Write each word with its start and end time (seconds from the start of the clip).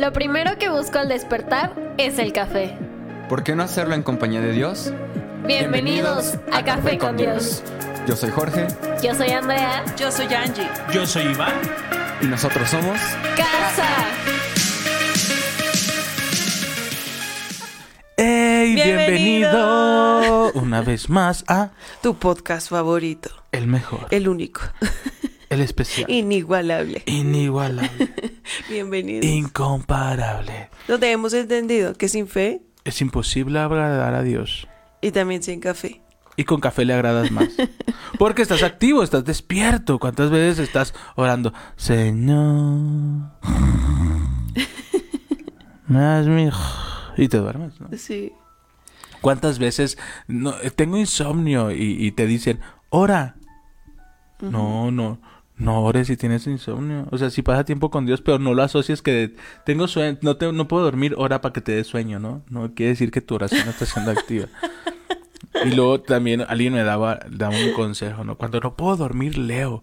Lo 0.00 0.14
primero 0.14 0.56
que 0.56 0.70
busco 0.70 0.98
al 0.98 1.10
despertar 1.10 1.74
es 1.98 2.18
el 2.18 2.32
café. 2.32 2.74
¿Por 3.28 3.44
qué 3.44 3.54
no 3.54 3.62
hacerlo 3.62 3.94
en 3.94 4.02
compañía 4.02 4.40
de 4.40 4.52
Dios? 4.52 4.94
Bienvenidos, 5.46 6.38
a, 6.50 6.64
Café 6.64 6.96
con 6.96 7.18
Dios. 7.18 7.62
Yo 8.08 8.16
soy 8.16 8.30
Jorge 8.30 8.66
Yo 9.02 9.14
soy 9.14 9.28
Andrea. 9.28 9.84
Yo 9.98 10.10
soy 10.10 10.32
Angie. 10.32 10.66
Yo 10.90 11.04
soy 11.04 11.24
Iván. 11.24 11.52
y 12.22 12.24
nosotros 12.24 12.70
somos... 12.70 12.98
Casa. 13.36 13.88
¡Ey! 18.16 18.72
Bienvenido. 18.74 19.50
Bienvenido 20.20 20.52
una 20.54 20.80
vez 20.80 21.10
más 21.10 21.44
a 21.46 21.72
Tu 22.02 22.14
podcast 22.16 22.70
favorito. 22.70 23.28
El 23.52 23.66
Mejor, 23.66 24.06
El 24.10 24.28
único. 24.28 24.62
el 25.50 25.60
especial, 25.60 26.10
Inigualable. 26.10 27.02
inigualable, 27.04 28.08
Bienvenidos. 28.68 29.24
incomparable. 29.24 30.70
Donde 30.88 31.10
hemos 31.10 31.32
entendido 31.34 31.94
que 31.94 32.08
sin 32.08 32.26
fe 32.28 32.62
Es 32.84 33.00
imposible 33.00 33.58
agradar 33.58 34.14
a 34.14 34.22
Dios. 34.22 34.66
y 35.00 35.10
también 35.12 35.42
sin 35.42 35.60
café. 35.60 36.02
Y 36.36 36.44
con 36.44 36.60
café 36.60 36.84
le 36.84 36.94
agradas 36.94 37.30
más. 37.30 37.48
Porque 38.18 38.42
estás 38.42 38.62
activo, 38.62 39.02
estás 39.02 39.24
despierto. 39.24 39.98
¿Cuántas 39.98 40.30
veces 40.30 40.58
estás 40.60 40.94
orando? 41.16 41.52
Señor. 41.76 43.30
Más 45.86 46.26
mi... 46.26 46.48
Y 47.16 47.28
te 47.28 47.38
duermes, 47.38 47.78
¿no? 47.80 47.88
Sí. 47.98 48.32
¿Cuántas 49.20 49.58
veces 49.58 49.98
no, 50.28 50.54
eh, 50.62 50.70
tengo 50.70 50.96
insomnio 50.96 51.72
y, 51.72 51.96
y 52.06 52.12
te 52.12 52.26
dicen, 52.26 52.60
ora? 52.88 53.36
No, 54.40 54.90
no, 54.90 55.20
no 55.60 55.82
ores 55.82 56.08
si 56.08 56.16
tienes 56.16 56.46
insomnio. 56.46 57.06
O 57.10 57.18
sea, 57.18 57.30
si 57.30 57.42
pasa 57.42 57.64
tiempo 57.64 57.90
con 57.90 58.06
Dios, 58.06 58.20
pero 58.22 58.38
no 58.38 58.54
lo 58.54 58.62
asocias 58.62 59.02
que 59.02 59.34
tengo 59.64 59.86
sueño, 59.86 60.18
no, 60.22 60.36
te, 60.36 60.50
no 60.52 60.66
puedo 60.66 60.84
dormir, 60.84 61.14
ora 61.16 61.40
para 61.40 61.52
que 61.52 61.60
te 61.60 61.72
dé 61.72 61.84
sueño, 61.84 62.18
¿no? 62.18 62.42
No 62.48 62.74
quiere 62.74 62.90
decir 62.90 63.10
que 63.10 63.20
tu 63.20 63.36
oración 63.36 63.64
no 63.66 63.70
está 63.70 63.86
siendo 63.86 64.10
activa. 64.10 64.46
Y 65.64 65.70
luego 65.74 66.00
también 66.00 66.42
alguien 66.48 66.72
me 66.72 66.82
daba, 66.84 67.20
daba 67.28 67.54
un 67.56 67.72
consejo, 67.72 68.24
¿no? 68.24 68.36
Cuando 68.36 68.60
no 68.60 68.76
puedo 68.76 68.96
dormir, 68.96 69.36
leo. 69.36 69.82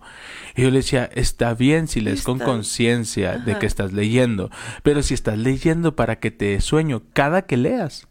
Y 0.55 0.63
yo 0.63 0.71
le 0.71 0.77
decía, 0.77 1.09
está 1.13 1.53
bien 1.53 1.87
si 1.87 1.99
lees 2.01 2.23
con 2.23 2.39
conciencia 2.39 3.37
de 3.37 3.59
que 3.59 3.65
estás 3.65 3.93
leyendo, 3.93 4.49
pero 4.81 5.03
si 5.03 5.13
estás 5.13 5.37
leyendo 5.37 5.95
para 5.95 6.19
que 6.19 6.31
te 6.31 6.45
dé 6.45 6.61
sueño, 6.61 7.03
cada 7.13 7.43
que 7.43 7.57
leas, 7.57 8.07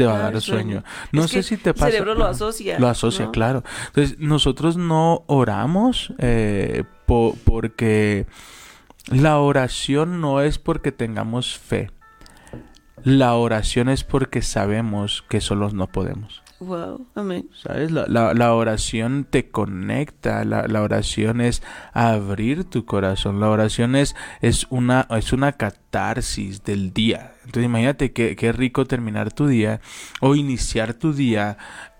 te 0.00 0.06
va 0.06 0.12
a 0.12 0.16
Claro, 0.20 0.32
dar 0.32 0.40
sueño. 0.42 0.82
No 1.12 1.24
Es 1.24 1.30
sé 1.30 1.42
si 1.42 1.56
te 1.56 1.70
el 1.70 1.74
pasa. 1.74 1.86
cerebro 1.90 2.14
lo 2.14 2.24
asocia, 2.26 2.78
Lo 2.78 2.88
asocia, 2.88 3.26
¿no? 3.26 3.32
claro. 3.32 3.62
Entonces, 3.88 4.18
nosotros 4.18 4.76
no 4.76 5.24
oramos 5.26 6.12
eh, 6.18 6.84
po- 7.06 7.36
porque 7.44 8.26
la 9.08 9.38
oración 9.38 10.20
no 10.20 10.40
es 10.40 10.58
porque 10.58 10.90
tengamos 10.92 11.58
fe. 11.58 11.90
La 13.02 13.34
oración 13.34 13.88
es 13.88 14.04
porque 14.04 14.42
sabemos 14.42 15.22
que 15.28 15.40
solos 15.40 15.72
no 15.74 15.86
podemos. 15.86 16.42
Wow. 16.60 17.06
Amén. 17.14 17.48
¿Sabes? 17.54 17.90
La, 17.90 18.04
la- 18.06 18.34
la 18.34 18.52
oración 18.54 19.26
te 19.28 19.48
conecta, 19.50 20.44
la, 20.44 20.66
la 20.68 20.82
oración 20.82 21.40
es 21.40 21.62
abrir 21.94 22.64
tu 22.64 22.84
corazón, 22.84 23.40
la 23.40 23.48
oración 23.48 23.96
es, 23.96 24.14
es, 24.42 24.66
una, 24.68 25.06
es 25.10 25.32
una 25.32 25.52
catarsis 25.52 26.62
del 26.62 26.92
día. 26.92 27.32
Entonces 27.50 27.66
imagínate 27.66 28.12
qué, 28.12 28.36
qué 28.36 28.52
rico 28.52 28.84
terminar 28.86 29.32
tu 29.32 29.48
día 29.48 29.80
o 30.20 30.36
iniciar 30.36 30.94
tu 30.94 31.12
día 31.12 31.58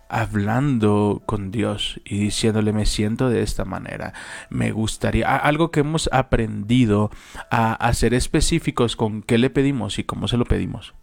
hablando 0.08 1.24
con 1.26 1.50
Dios 1.50 2.00
y 2.04 2.18
diciéndole 2.20 2.72
me 2.72 2.86
siento 2.86 3.28
de 3.28 3.42
esta 3.42 3.64
manera, 3.64 4.12
me 4.48 4.70
gustaría, 4.70 5.34
algo 5.36 5.72
que 5.72 5.80
hemos 5.80 6.08
aprendido 6.12 7.10
a, 7.50 7.72
a 7.72 7.92
ser 7.94 8.14
específicos 8.14 8.94
con 8.94 9.22
qué 9.22 9.38
le 9.38 9.50
pedimos 9.50 9.98
y 9.98 10.04
cómo 10.04 10.28
se 10.28 10.36
lo 10.36 10.44
pedimos. 10.44 10.94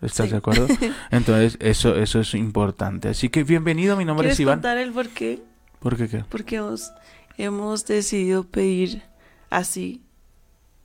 ¿Estás 0.00 0.26
Sí. 0.26 0.30
de 0.32 0.38
acuerdo? 0.38 0.68
Entonces, 1.10 1.56
eso, 1.60 1.96
eso 1.96 2.20
es 2.20 2.34
importante. 2.34 3.08
Así 3.08 3.28
que 3.28 3.42
bienvenido, 3.42 3.96
mi 3.96 4.04
nombre 4.04 4.26
¿Quieres 4.26 4.36
es 4.36 4.40
Iván. 4.40 4.56
contar 4.58 4.78
el 4.78 4.92
por 4.92 5.08
qué? 5.08 5.42
¿Por 5.80 5.96
qué 5.96 6.08
qué? 6.08 6.24
Porque 6.28 6.56
hemos, 6.56 6.92
hemos 7.38 7.86
decidido 7.86 8.44
pedir 8.44 9.02
así. 9.50 10.01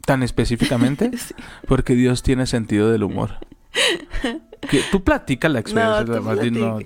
¿Tan 0.08 0.24
específicamente? 0.24 1.12
Sí. 1.18 1.36
Porque 1.68 1.94
Dios 1.94 2.24
tiene 2.24 2.48
sentido 2.48 2.90
del 2.90 3.04
humor. 3.04 3.40
Que 4.70 4.82
tú 4.90 5.04
platica 5.04 5.50
la 5.50 5.60
experiencia. 5.60 6.06
No, 6.06 6.26
la 6.26 6.36
di- 6.42 6.52
no, 6.52 6.80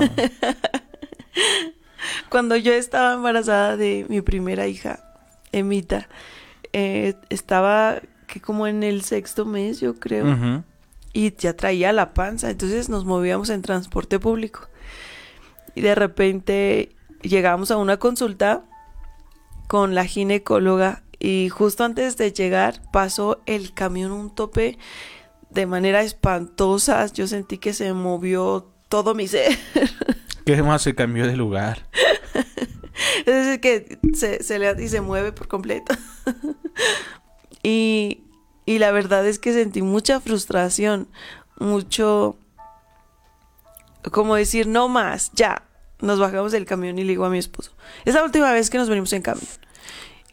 la. 0.00 0.10
Cuando 2.28 2.56
yo 2.56 2.72
estaba 2.72 3.14
embarazada 3.14 3.76
de 3.76 4.06
mi 4.08 4.20
primera 4.22 4.66
hija, 4.68 5.00
Emita, 5.50 6.08
eh, 6.72 7.14
estaba 7.30 8.00
que 8.26 8.40
como 8.40 8.66
en 8.68 8.82
el 8.84 9.02
sexto 9.02 9.44
mes, 9.44 9.80
yo 9.80 9.94
creo. 9.98 10.32
Ujú. 10.32 10.62
y 11.12 11.34
ya 11.36 11.54
traía 11.54 11.92
la 11.92 12.14
panza, 12.14 12.48
entonces 12.50 12.88
nos 12.88 13.04
movíamos 13.04 13.50
en 13.50 13.60
transporte 13.60 14.18
público. 14.18 14.68
Y 15.74 15.80
de 15.82 15.94
repente 15.94 16.94
llegamos 17.22 17.70
a 17.70 17.76
una 17.76 17.98
consulta 17.98 18.62
con 19.66 19.94
la 19.94 20.04
ginecóloga 20.06 21.02
y 21.24 21.50
justo 21.50 21.84
antes 21.84 22.16
de 22.16 22.32
llegar 22.32 22.82
pasó 22.92 23.42
el 23.46 23.72
camión 23.72 24.10
un 24.10 24.34
tope 24.34 24.76
de 25.50 25.66
manera 25.66 26.02
espantosa, 26.02 27.06
yo 27.06 27.28
sentí 27.28 27.58
que 27.58 27.74
se 27.74 27.92
movió 27.92 28.72
todo 28.88 29.14
mi 29.14 29.28
ser. 29.28 29.56
¿Qué 30.44 30.60
más 30.64 30.82
se 30.82 30.96
cambió 30.96 31.28
de 31.28 31.36
lugar? 31.36 31.86
Es 33.24 33.26
decir, 33.26 33.60
que 33.60 33.98
se, 34.14 34.42
se 34.42 34.58
le 34.58 34.82
y 34.82 34.88
se 34.88 35.00
mueve 35.00 35.30
por 35.30 35.46
completo. 35.46 35.94
y, 37.62 38.24
y 38.66 38.78
la 38.78 38.90
verdad 38.90 39.24
es 39.26 39.38
que 39.38 39.52
sentí 39.52 39.80
mucha 39.80 40.20
frustración, 40.20 41.08
mucho, 41.58 42.36
como 44.10 44.34
decir, 44.34 44.66
no 44.66 44.88
más, 44.88 45.30
ya. 45.34 45.62
Nos 46.00 46.18
bajamos 46.18 46.50
del 46.50 46.64
camión 46.64 46.98
y 46.98 47.04
le 47.04 47.10
digo 47.10 47.24
a 47.24 47.30
mi 47.30 47.38
esposo, 47.38 47.72
es 48.04 48.14
la 48.14 48.24
última 48.24 48.52
vez 48.52 48.70
que 48.70 48.78
nos 48.78 48.88
venimos 48.88 49.12
en 49.12 49.22
camión. 49.22 49.46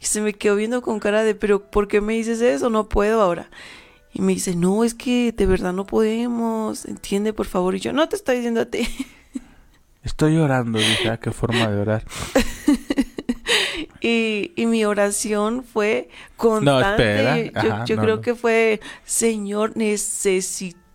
Y 0.01 0.05
se 0.05 0.21
me 0.21 0.33
quedó 0.33 0.55
viendo 0.55 0.81
con 0.81 0.99
cara 0.99 1.23
de, 1.23 1.35
pero 1.35 1.69
¿por 1.69 1.87
qué 1.87 2.01
me 2.01 2.13
dices 2.13 2.41
eso? 2.41 2.69
No 2.69 2.87
puedo 2.89 3.21
ahora. 3.21 3.49
Y 4.13 4.21
me 4.21 4.33
dice, 4.33 4.55
no, 4.55 4.83
es 4.83 4.93
que 4.93 5.31
de 5.31 5.45
verdad 5.45 5.73
no 5.73 5.85
podemos, 5.85 6.85
entiende 6.85 7.33
por 7.33 7.45
favor. 7.45 7.75
Y 7.75 7.79
yo, 7.79 7.93
no 7.93 8.07
te 8.09 8.15
estoy 8.15 8.37
diciendo 8.37 8.61
a 8.61 8.65
ti. 8.65 8.87
Estoy 10.03 10.35
llorando, 10.35 10.79
dije, 10.79 11.09
ah, 11.09 11.17
qué 11.17 11.31
forma 11.31 11.67
de 11.67 11.81
orar. 11.81 12.03
Y, 14.01 14.53
y 14.55 14.65
mi 14.65 14.85
oración 14.85 15.63
fue 15.63 16.09
constante. 16.37 17.19
espera. 17.19 17.63
yo 17.63 17.73
Ajá, 17.73 17.85
yo 17.85 17.95
no, 17.97 18.01
creo 18.01 18.15
no. 18.17 18.21
que 18.21 18.35
fue, 18.35 18.79
Señor, 19.03 19.75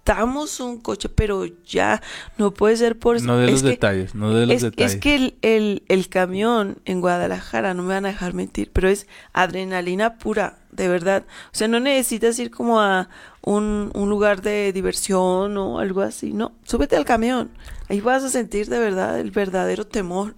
necesitamos 0.04 0.60
un 0.60 0.80
coche, 0.80 1.08
pero 1.08 1.46
ya 1.64 2.02
no 2.36 2.52
puede 2.52 2.76
ser 2.76 2.98
por... 2.98 3.20
No 3.22 3.38
de 3.38 3.50
los 3.50 3.62
que- 3.62 3.70
detalles, 3.70 4.14
no 4.14 4.32
de 4.34 4.46
los 4.46 4.56
es, 4.56 4.62
detalles. 4.62 4.94
es 4.94 5.00
que 5.00 5.14
el, 5.16 5.34
el, 5.42 5.82
el 5.88 6.08
camión 6.08 6.78
en 6.84 7.00
Guadalajara, 7.00 7.72
no 7.74 7.82
me 7.82 7.94
van 7.94 8.04
a 8.04 8.08
dejar 8.08 8.34
mentir, 8.34 8.70
pero 8.72 8.88
es 8.88 9.06
adrenalina 9.32 10.18
pura, 10.18 10.58
de 10.72 10.88
verdad. 10.88 11.24
O 11.46 11.56
sea, 11.56 11.68
no 11.68 11.80
necesitas 11.80 12.38
ir 12.38 12.50
como 12.50 12.80
a 12.80 13.08
un, 13.40 13.90
un 13.94 14.08
lugar 14.10 14.42
de 14.42 14.72
diversión 14.72 15.56
o 15.56 15.78
algo 15.78 16.02
así, 16.02 16.32
no, 16.32 16.52
súbete 16.64 16.96
al 16.96 17.04
camión. 17.06 17.50
Ahí 17.88 18.00
vas 18.00 18.24
a 18.24 18.28
sentir 18.28 18.68
de 18.68 18.78
verdad 18.78 19.18
el 19.18 19.30
verdadero 19.30 19.86
temor. 19.86 20.34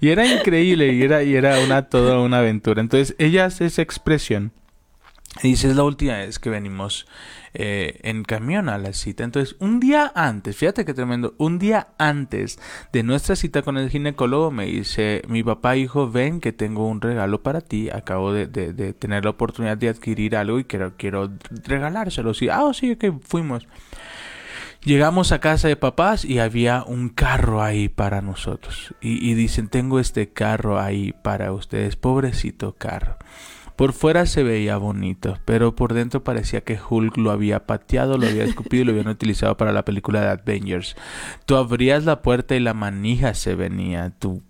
Y 0.00 0.08
era 0.08 0.26
increíble, 0.26 0.92
y 0.94 1.02
era, 1.02 1.22
y 1.22 1.36
era 1.36 1.60
una 1.60 1.88
toda 1.88 2.18
una 2.20 2.38
aventura. 2.40 2.80
Entonces, 2.80 3.14
ella 3.18 3.44
hace 3.44 3.66
esa 3.66 3.82
expresión. 3.82 4.50
Y 5.44 5.48
dice, 5.50 5.68
es 5.68 5.76
la 5.76 5.84
última 5.84 6.14
vez 6.16 6.40
que 6.40 6.50
venimos 6.50 7.06
eh, 7.52 7.98
en 8.02 8.22
camión 8.22 8.68
a 8.68 8.78
la 8.78 8.92
cita. 8.92 9.24
Entonces, 9.24 9.56
un 9.58 9.80
día 9.80 10.12
antes, 10.14 10.56
fíjate 10.56 10.84
qué 10.84 10.94
tremendo, 10.94 11.34
un 11.36 11.58
día 11.58 11.88
antes 11.98 12.60
de 12.92 13.02
nuestra 13.02 13.34
cita 13.34 13.62
con 13.62 13.76
el 13.76 13.90
ginecólogo 13.90 14.50
me 14.50 14.66
dice, 14.66 15.22
mi 15.26 15.42
papá 15.42 15.76
hijo, 15.76 16.10
ven 16.10 16.40
que 16.40 16.52
tengo 16.52 16.86
un 16.86 17.00
regalo 17.00 17.42
para 17.42 17.60
ti. 17.60 17.90
Acabo 17.90 18.32
de, 18.32 18.46
tener 18.94 19.24
la 19.24 19.30
oportunidad 19.30 19.76
de 19.76 19.88
adquirir 19.88 20.36
algo 20.36 20.58
y 20.60 20.64
quiero, 20.64 20.92
regalárselo. 21.64 22.34
Sí, 22.34 22.48
ah, 22.48 22.70
sí, 22.72 22.94
que 22.96 23.12
fuimos. 23.12 23.66
Llegamos 24.82 25.32
a 25.32 25.40
casa 25.40 25.68
de 25.68 25.76
papás 25.76 26.24
y 26.24 26.38
había 26.38 26.84
un 26.84 27.10
carro 27.10 27.62
ahí 27.62 27.88
para 27.88 28.22
nosotros. 28.22 28.94
Y 29.00 29.34
dicen, 29.34 29.68
tengo 29.68 30.00
este 30.00 30.32
carro 30.32 30.80
ahí 30.80 31.12
para 31.22 31.52
ustedes. 31.52 31.96
Pobrecito 31.96 32.76
carro. 32.76 33.18
Por 33.80 33.94
fuera 33.94 34.26
se 34.26 34.42
veía 34.42 34.76
bonito, 34.76 35.38
pero 35.46 35.74
por 35.74 35.94
dentro 35.94 36.22
parecía 36.22 36.60
que 36.60 36.78
Hulk 36.78 37.16
lo 37.16 37.30
había 37.30 37.64
pateado, 37.66 38.18
lo 38.18 38.26
había 38.26 38.44
escupido 38.44 38.82
y 38.82 38.84
lo 38.84 38.92
habían 38.92 39.08
utilizado 39.16 39.56
para 39.56 39.72
la 39.72 39.86
película 39.86 40.20
de 40.20 40.28
Avengers. 40.28 40.96
Tú 41.46 41.56
abrías 41.56 42.04
la 42.04 42.20
puerta 42.20 42.54
y 42.54 42.60
la 42.60 42.74
manija 42.74 43.32
se 43.32 43.54
venía. 43.54 44.12
Tú 44.18 44.42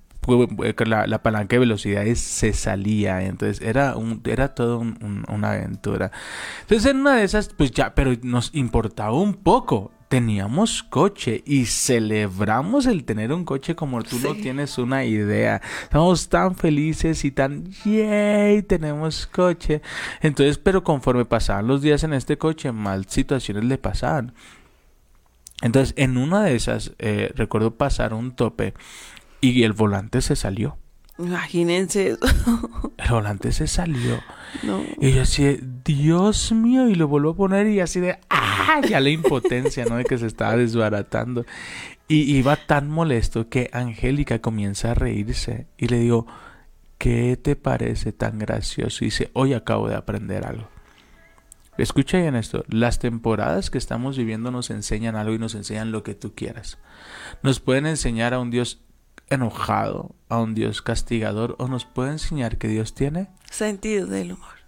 la, 0.85 1.07
la 1.07 1.23
palanca 1.23 1.55
de 1.55 1.61
velocidades 1.61 2.19
se 2.21 2.53
salía 2.53 3.23
entonces 3.23 3.61
era 3.67 3.97
un 3.97 4.21
era 4.27 4.55
todo 4.55 4.79
un- 4.79 4.99
un- 5.01 5.25
una 5.35 5.53
aventura 5.53 6.13
entonces 6.61 6.91
en 6.91 6.99
una 7.01 7.17
de 7.17 7.25
esas 7.25 7.49
pues 7.49 7.71
ya 7.73 7.95
pero 7.95 8.13
nos 8.23 8.55
importaba 8.55 9.13
un 9.19 9.35
poco 9.35 9.93
teníamos 10.11 10.83
coche 10.83 11.41
y 11.47 11.67
celebramos 11.67 12.87
el 12.87 13.05
tener 13.05 13.33
un 13.33 13.45
coche 13.45 13.77
como 13.77 14.03
tú 14.03 14.19
no 14.19 14.35
tienes 14.35 14.77
una 14.77 15.05
idea. 15.05 15.63
Estamos 15.85 16.29
tan 16.29 16.57
felices 16.57 17.25
y 17.25 17.31
tan, 17.31 17.71
yay, 17.85 18.61
tenemos 18.63 19.29
coche. 19.29 19.83
Entonces, 20.21 20.59
pero 20.59 20.83
conforme 20.83 21.27
pasaban 21.27 21.69
los 21.69 21.81
días 21.81 22.03
en 22.03 22.13
este 22.13 22.37
coche, 22.39 22.73
más 22.73 23.07
situaciones 23.07 23.63
le 23.63 23.79
pasaban. 23.79 24.35
Entonces, 25.63 25.95
en 25.97 26.17
una 26.17 26.43
de 26.43 26.57
esas, 26.57 26.91
eh, 26.99 27.31
recuerdo 27.37 27.77
pasar 27.77 28.13
un 28.13 28.35
tope 28.35 28.75
y 29.41 29.63
el 29.63 29.75
volante 29.75 30.23
se 30.23 30.35
salió. 30.35 30.77
Imagínense 31.21 32.09
eso. 32.09 32.21
El 32.99 33.11
volante 33.11 33.53
se 33.53 33.69
salió. 33.69 34.21
No. 34.65 34.83
Y 35.01 35.13
yo 35.13 35.23
así 35.23 35.45
de, 35.45 35.61
Dios 35.85 36.51
mío, 36.51 36.89
y 36.89 36.97
lo 36.97 37.07
vuelvo 37.07 37.31
a 37.31 37.37
poner 37.37 37.69
y 37.69 37.79
así 37.79 38.01
de, 38.01 38.19
¡ah! 38.29 38.50
Ya 38.89 39.01
la 39.01 39.11
impotencia, 39.11 39.85
¿no? 39.85 39.97
De 39.97 40.05
que 40.05 40.19
se 40.19 40.27
estaba 40.27 40.57
desbaratando. 40.57 41.45
Y 42.09 42.37
iba 42.37 42.57
tan 42.57 42.89
molesto 42.89 43.49
que 43.49 43.71
Angélica 43.73 44.41
comienza 44.41 44.91
a 44.91 44.95
reírse 44.95 45.67
y 45.79 45.87
le 45.89 45.99
digo, 45.99 46.27
¿qué 46.99 47.37
te 47.37 47.57
parece 47.57 48.13
tan 48.13 48.39
gracioso? 48.39 49.05
Y 49.05 49.09
dice, 49.09 49.31
hoy 49.33 49.55
acabo 49.55 49.89
de 49.89 49.95
aprender 49.95 50.45
algo. 50.45 50.69
Escucha 51.79 52.19
bien 52.19 52.37
esto, 52.37 52.65
las 52.69 52.99
temporadas 52.99 53.71
que 53.71 53.79
estamos 53.79 54.19
viviendo 54.19 54.51
nos 54.51 54.71
enseñan 54.71 55.17
algo 55.17 55.35
y 55.35 55.39
nos 55.39 55.55
enseñan 55.55 55.93
lo 55.93 56.03
que 56.03 56.15
tú 56.15 56.35
quieras. 56.35 56.79
Nos 57.43 57.61
pueden 57.61 57.87
enseñar 57.87 58.35
a 58.35 58.41
un 58.41 58.51
Dios 58.51 58.83
enojado, 59.31 60.15
a 60.29 60.39
un 60.39 60.55
Dios 60.55 60.83
castigador, 60.83 61.57
o 61.59 61.69
nos 61.69 61.87
puede 61.87 62.11
enseñar 62.11 62.59
que 62.59 62.69
Dios 62.69 62.95
tiene 62.95 63.29
Sentido 63.51 64.07
del 64.07 64.33
humor. 64.33 64.61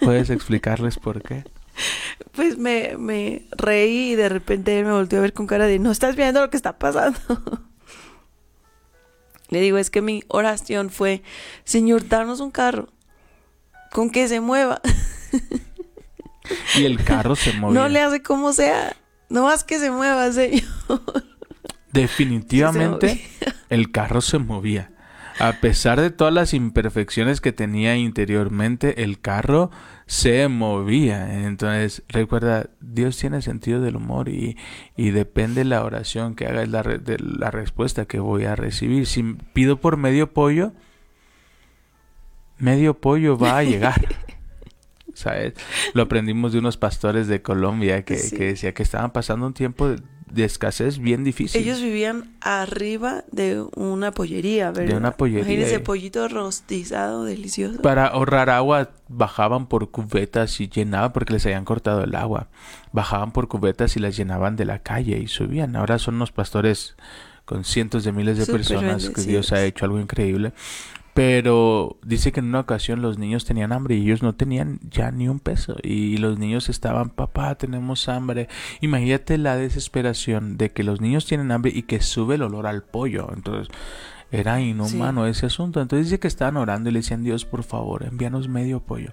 ¿Puedes 0.00 0.30
explicarles 0.30 0.98
por 0.98 1.22
qué? 1.22 1.44
Pues 2.32 2.58
me, 2.58 2.96
me 2.96 3.48
reí 3.50 4.12
y 4.12 4.14
de 4.14 4.28
repente 4.28 4.78
él 4.78 4.84
me 4.84 4.92
volteó 4.92 5.18
a 5.18 5.22
ver 5.22 5.32
con 5.32 5.46
cara 5.46 5.66
de 5.66 5.78
no 5.78 5.90
estás 5.90 6.14
viendo 6.16 6.40
lo 6.40 6.48
que 6.48 6.56
está 6.56 6.78
pasando. 6.78 7.18
Le 9.48 9.60
digo, 9.60 9.78
es 9.78 9.90
que 9.90 10.00
mi 10.00 10.22
oración 10.28 10.90
fue, 10.90 11.22
Señor, 11.64 12.08
danos 12.08 12.38
un 12.38 12.52
carro 12.52 12.88
con 13.90 14.10
que 14.10 14.28
se 14.28 14.40
mueva. 14.40 14.80
Y 16.76 16.84
el 16.84 17.02
carro 17.02 17.34
se 17.34 17.52
movía. 17.58 17.80
No 17.80 17.88
le 17.88 18.00
hace 18.00 18.22
como 18.22 18.52
sea, 18.52 18.96
no 19.28 19.44
más 19.44 19.64
que 19.64 19.80
se 19.80 19.90
mueva, 19.90 20.30
Señor. 20.32 20.62
Definitivamente 21.92 23.28
se 23.40 23.54
el 23.74 23.90
carro 23.90 24.20
se 24.20 24.38
movía. 24.38 24.92
A 25.40 25.54
pesar 25.54 26.00
de 26.00 26.10
todas 26.10 26.32
las 26.34 26.52
imperfecciones 26.54 27.40
que 27.40 27.52
tenía 27.52 27.96
interiormente, 27.96 29.02
el 29.02 29.20
carro 29.20 29.70
se 30.06 30.46
movía. 30.48 31.46
Entonces, 31.46 32.02
recuerda, 32.08 32.68
Dios 32.80 33.16
tiene 33.16 33.40
sentido 33.42 33.80
del 33.80 33.96
humor 33.96 34.28
y, 34.28 34.56
y 34.96 35.10
depende 35.10 35.64
la 35.64 35.82
oración 35.84 36.34
que 36.34 36.46
haga 36.46 36.62
es 36.62 36.68
la, 36.68 36.82
re- 36.82 36.98
de 36.98 37.16
la 37.18 37.50
respuesta 37.50 38.04
que 38.04 38.20
voy 38.20 38.44
a 38.44 38.54
recibir. 38.54 39.06
Si 39.06 39.22
pido 39.54 39.80
por 39.80 39.96
medio 39.96 40.32
pollo, 40.32 40.72
medio 42.58 43.00
pollo 43.00 43.38
va 43.38 43.58
a 43.58 43.64
llegar. 43.64 44.08
¿Sabes? 45.14 45.54
Lo 45.94 46.02
aprendimos 46.02 46.52
de 46.52 46.58
unos 46.60 46.76
pastores 46.76 47.26
de 47.26 47.42
Colombia 47.42 48.04
que, 48.04 48.16
Sí. 48.16 48.36
que 48.36 48.44
decía 48.46 48.72
que 48.74 48.82
estaban 48.82 49.10
pasando 49.12 49.46
un 49.46 49.54
tiempo 49.54 49.88
de, 49.88 50.00
de 50.30 50.44
escasez 50.44 50.98
bien 50.98 51.24
difícil. 51.24 51.60
Ellos 51.60 51.80
vivían 51.80 52.30
arriba 52.40 53.24
de 53.32 53.64
una 53.74 54.12
pollería, 54.12 54.70
¿verdad? 54.70 54.96
una 54.96 55.12
pollería, 55.12 55.42
Imagínense, 55.42 55.80
pollito 55.80 56.28
rostizado, 56.28 57.24
delicioso. 57.24 57.82
Para 57.82 58.06
ahorrar 58.06 58.50
agua, 58.50 58.90
bajaban 59.08 59.66
por 59.66 59.90
cubetas 59.90 60.60
y 60.60 60.68
llenaban 60.68 61.12
porque 61.12 61.32
les 61.32 61.44
habían 61.46 61.64
cortado 61.64 62.04
el 62.04 62.14
agua. 62.14 62.48
Bajaban 62.92 63.32
por 63.32 63.48
cubetas 63.48 63.96
y 63.96 64.00
las 64.00 64.16
llenaban 64.16 64.56
de 64.56 64.64
la 64.64 64.80
calle 64.80 65.18
y 65.18 65.26
subían. 65.26 65.76
Ahora 65.76 65.98
son 65.98 66.14
unos 66.14 66.32
pastores 66.32 66.96
con 67.44 67.64
cientos 67.64 68.04
de 68.04 68.12
miles 68.12 68.38
de 68.38 68.46
Súper 68.46 68.60
personas 68.60 69.10
que 69.10 69.22
Dios 69.22 69.52
ha 69.52 69.64
hecho 69.64 69.84
algo 69.84 69.98
increíble. 69.98 70.52
Pero 71.14 71.98
dice 72.04 72.32
que 72.32 72.40
en 72.40 72.46
una 72.46 72.60
ocasión 72.60 73.02
los 73.02 73.18
niños 73.18 73.44
tenían 73.44 73.72
hambre 73.72 73.96
y 73.96 74.02
ellos 74.02 74.22
no 74.22 74.34
tenían 74.34 74.78
ya 74.88 75.10
ni 75.10 75.28
un 75.28 75.40
peso. 75.40 75.76
Y 75.82 76.18
los 76.18 76.38
niños 76.38 76.68
estaban, 76.68 77.10
papá, 77.10 77.56
tenemos 77.56 78.08
hambre. 78.08 78.48
Imagínate 78.80 79.36
la 79.36 79.56
desesperación 79.56 80.56
de 80.56 80.70
que 80.70 80.84
los 80.84 81.00
niños 81.00 81.26
tienen 81.26 81.50
hambre 81.50 81.72
y 81.74 81.82
que 81.82 82.00
sube 82.00 82.36
el 82.36 82.42
olor 82.42 82.66
al 82.66 82.82
pollo. 82.82 83.28
Entonces, 83.34 83.74
era 84.30 84.60
inhumano 84.60 85.26
ese 85.26 85.46
asunto. 85.46 85.80
Entonces 85.80 86.06
dice 86.06 86.20
que 86.20 86.28
estaban 86.28 86.56
orando 86.56 86.88
y 86.88 86.92
le 86.92 87.00
decían, 87.00 87.24
Dios, 87.24 87.44
por 87.44 87.64
favor, 87.64 88.04
envíanos 88.04 88.48
medio 88.48 88.80
pollo. 88.80 89.12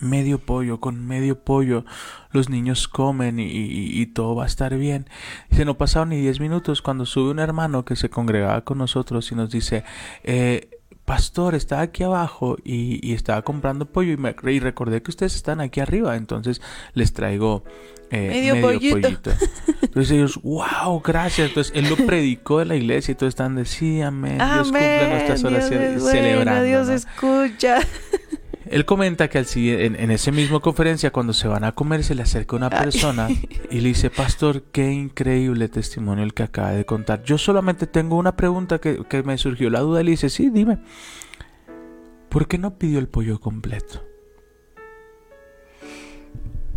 Medio 0.00 0.38
pollo, 0.38 0.80
con 0.80 1.06
medio 1.06 1.38
pollo 1.44 1.84
los 2.32 2.48
niños 2.48 2.88
comen 2.88 3.38
y, 3.38 3.44
y- 3.44 4.00
y 4.00 4.06
todo 4.06 4.34
va 4.34 4.44
a 4.44 4.46
estar 4.46 4.76
bien. 4.76 5.06
Dice, 5.50 5.64
no 5.64 5.76
pasaron 5.76 6.10
ni 6.10 6.16
10 6.20 6.40
minutos 6.40 6.80
cuando 6.82 7.04
sube 7.06 7.30
un 7.30 7.38
hermano 7.38 7.84
que 7.84 7.96
se 7.96 8.08
congregaba 8.10 8.62
con 8.64 8.78
nosotros 8.78 9.30
y 9.32 9.34
nos 9.34 9.50
dice, 9.50 9.84
eh, 10.24 10.70
pastor, 11.04 11.54
estaba 11.56 11.82
aquí 11.82 12.02
abajo 12.04 12.56
y, 12.64 13.04
y 13.06 13.14
estaba 13.14 13.42
comprando 13.42 13.86
pollo 13.86 14.12
y, 14.12 14.16
me, 14.16 14.34
y 14.44 14.60
recordé 14.60 15.02
que 15.02 15.10
ustedes 15.10 15.34
están 15.34 15.60
aquí 15.60 15.80
arriba, 15.80 16.16
entonces 16.16 16.60
les 16.94 17.12
traigo 17.12 17.64
eh, 18.10 18.28
Medio 18.28 18.60
pollito." 18.60 19.00
pollito. 19.00 19.30
Entonces 19.82 20.12
ellos, 20.12 20.40
wow, 20.42 21.00
gracias. 21.04 21.48
Entonces 21.48 21.72
él 21.74 21.88
lo 21.88 21.96
predicó 22.06 22.60
en 22.60 22.68
la 22.68 22.76
iglesia 22.76 23.10
y 23.10 23.14
todos 23.16 23.30
están 23.30 23.56
de 23.56 23.64
sí, 23.64 24.00
amén. 24.02 24.38
Dios 24.38 24.68
cumple 24.70 25.08
nuestras 25.08 25.40
Dios 25.40 25.52
oraciones 25.52 25.96
es 25.96 26.02
bueno, 26.02 26.18
celebrando. 26.20 26.62
Dios 26.64 26.86
¿no? 26.86 26.92
escucha. 26.94 27.78
Él 28.70 28.84
comenta 28.84 29.28
que 29.28 29.38
al 29.38 29.46
en, 29.56 29.96
en 29.96 30.12
esa 30.12 30.30
misma 30.30 30.60
conferencia, 30.60 31.10
cuando 31.10 31.32
se 31.32 31.48
van 31.48 31.64
a 31.64 31.72
comer, 31.72 32.04
se 32.04 32.14
le 32.14 32.22
acerca 32.22 32.54
una 32.54 32.68
Ay. 32.70 32.84
persona 32.84 33.28
y 33.68 33.80
le 33.80 33.88
dice, 33.88 34.10
Pastor, 34.10 34.62
qué 34.70 34.92
increíble 34.92 35.68
testimonio 35.68 36.22
el 36.22 36.34
que 36.34 36.44
acaba 36.44 36.70
de 36.70 36.86
contar. 36.86 37.24
Yo 37.24 37.36
solamente 37.36 37.88
tengo 37.88 38.16
una 38.16 38.36
pregunta 38.36 38.78
que, 38.78 39.04
que 39.08 39.24
me 39.24 39.36
surgió 39.38 39.70
la 39.70 39.80
duda. 39.80 40.04
Le 40.04 40.12
dice, 40.12 40.30
sí, 40.30 40.50
dime. 40.50 40.78
¿Por 42.28 42.46
qué 42.46 42.58
no 42.58 42.78
pidió 42.78 43.00
el 43.00 43.08
pollo 43.08 43.40
completo? 43.40 44.04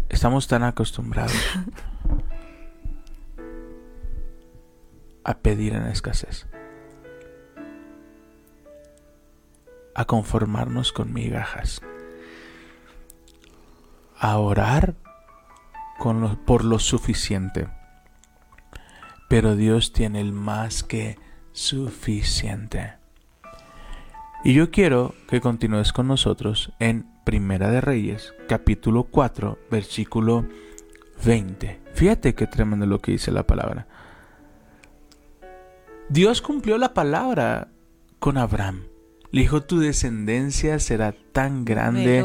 Estamos 0.10 0.48
tan 0.48 0.64
acostumbrados 0.64 1.34
a 5.24 5.38
pedir 5.38 5.74
en 5.74 5.86
escasez. 5.86 6.48
A 9.96 10.06
conformarnos 10.06 10.92
con 10.92 11.14
migajas, 11.14 11.82
a 14.20 14.38
orar 14.38 14.96
con 16.00 16.22
lo- 16.22 16.38
por 16.46 16.64
lo 16.66 16.80
suficiente. 16.80 17.68
Pero 19.30 19.56
Dios 19.56 19.94
tiene 19.94 20.22
el 20.22 20.32
más 20.34 20.84
que 20.84 21.18
suficiente. 21.52 22.94
Y 24.44 24.54
yo 24.54 24.72
quiero 24.72 25.16
que 25.28 25.40
continúes 25.42 25.94
con 25.94 26.08
nosotros 26.08 26.74
en 26.80 27.08
Primera 27.24 27.70
de 27.72 27.80
Reyes, 27.80 28.34
capítulo 28.50 29.06
4, 29.06 29.58
versículo 29.72 30.46
20. 31.24 31.80
Fíjate 31.94 32.36
qué 32.36 32.48
tremendo 32.48 32.86
lo 32.86 33.00
que 33.00 33.14
dice 33.14 33.32
la 33.32 33.44
palabra. 33.48 33.88
Dios 36.10 36.42
cumplió 36.42 36.78
la 36.78 36.94
palabra 36.94 37.70
con 38.20 38.38
Abraham. 38.38 38.84
Le 39.34 39.42
dijo, 39.42 39.64
tu 39.64 39.80
descendencia 39.80 40.78
será 40.78 41.12
tan 41.32 41.66
grande, 41.66 42.24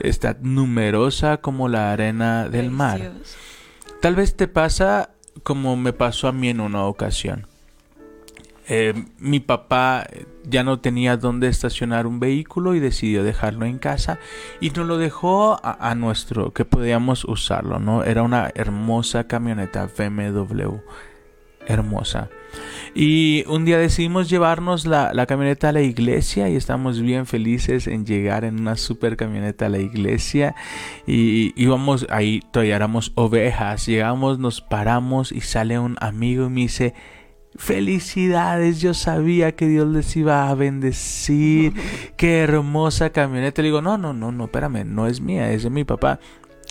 está 0.00 0.36
numerosa 0.40 1.36
como 1.36 1.68
la 1.68 1.92
arena 1.92 2.48
del 2.48 2.72
mar. 2.72 3.12
Tal 4.02 4.16
vez 4.16 4.36
te 4.36 4.48
pasa 4.48 5.10
como 5.44 5.76
me 5.76 5.92
pasó 5.92 6.26
a 6.26 6.32
mí 6.32 6.48
en 6.48 6.60
una 6.60 6.86
ocasión. 6.86 7.46
Eh, 8.68 9.04
mi 9.18 9.38
papá 9.38 10.08
ya 10.42 10.64
no 10.64 10.80
tenía 10.80 11.16
dónde 11.16 11.46
estacionar 11.46 12.08
un 12.08 12.18
vehículo 12.18 12.74
y 12.74 12.80
decidió 12.80 13.22
dejarlo 13.22 13.64
en 13.64 13.78
casa 13.78 14.18
y 14.60 14.70
nos 14.70 14.88
lo 14.88 14.98
dejó 14.98 15.54
a, 15.62 15.88
a 15.88 15.94
nuestro, 15.94 16.52
que 16.52 16.64
podíamos 16.64 17.24
usarlo, 17.26 17.78
¿no? 17.78 18.02
Era 18.02 18.24
una 18.24 18.50
hermosa 18.56 19.28
camioneta 19.28 19.86
BMW, 19.86 20.78
hermosa. 21.68 22.28
Y 22.94 23.44
un 23.46 23.64
día 23.64 23.78
decidimos 23.78 24.28
llevarnos 24.28 24.84
la, 24.84 25.12
la 25.14 25.26
camioneta 25.26 25.68
a 25.68 25.72
la 25.72 25.82
iglesia 25.82 26.48
y 26.48 26.56
estamos 26.56 27.00
bien 27.00 27.26
felices 27.26 27.86
en 27.86 28.04
llegar 28.04 28.44
en 28.44 28.60
una 28.60 28.76
super 28.76 29.16
camioneta 29.16 29.66
a 29.66 29.68
la 29.68 29.78
iglesia 29.78 30.56
y 31.06 31.52
íbamos 31.60 32.06
ahí, 32.10 32.40
todavía 32.50 32.76
éramos 32.76 33.12
ovejas, 33.14 33.86
llegamos, 33.86 34.38
nos 34.38 34.60
paramos 34.60 35.30
y 35.30 35.40
sale 35.40 35.78
un 35.78 35.96
amigo 36.00 36.46
y 36.46 36.50
me 36.50 36.60
dice, 36.62 36.94
felicidades, 37.56 38.80
yo 38.80 38.94
sabía 38.94 39.54
que 39.54 39.66
Dios 39.66 39.88
les 39.88 40.16
iba 40.16 40.48
a 40.48 40.54
bendecir, 40.54 41.74
qué 42.16 42.40
hermosa 42.40 43.10
camioneta. 43.10 43.62
Le 43.62 43.68
digo, 43.68 43.82
no, 43.82 43.98
no, 43.98 44.12
no, 44.12 44.32
no, 44.32 44.44
espérame, 44.44 44.84
no 44.84 45.06
es 45.06 45.20
mía, 45.20 45.52
es 45.52 45.64
de 45.64 45.70
mi 45.70 45.84
papá. 45.84 46.20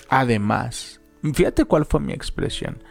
Además, 0.09 1.01
fíjate 1.33 1.65
cuál 1.65 1.85
fue 1.85 1.99
mi 1.99 2.13
expresión. 2.13 2.81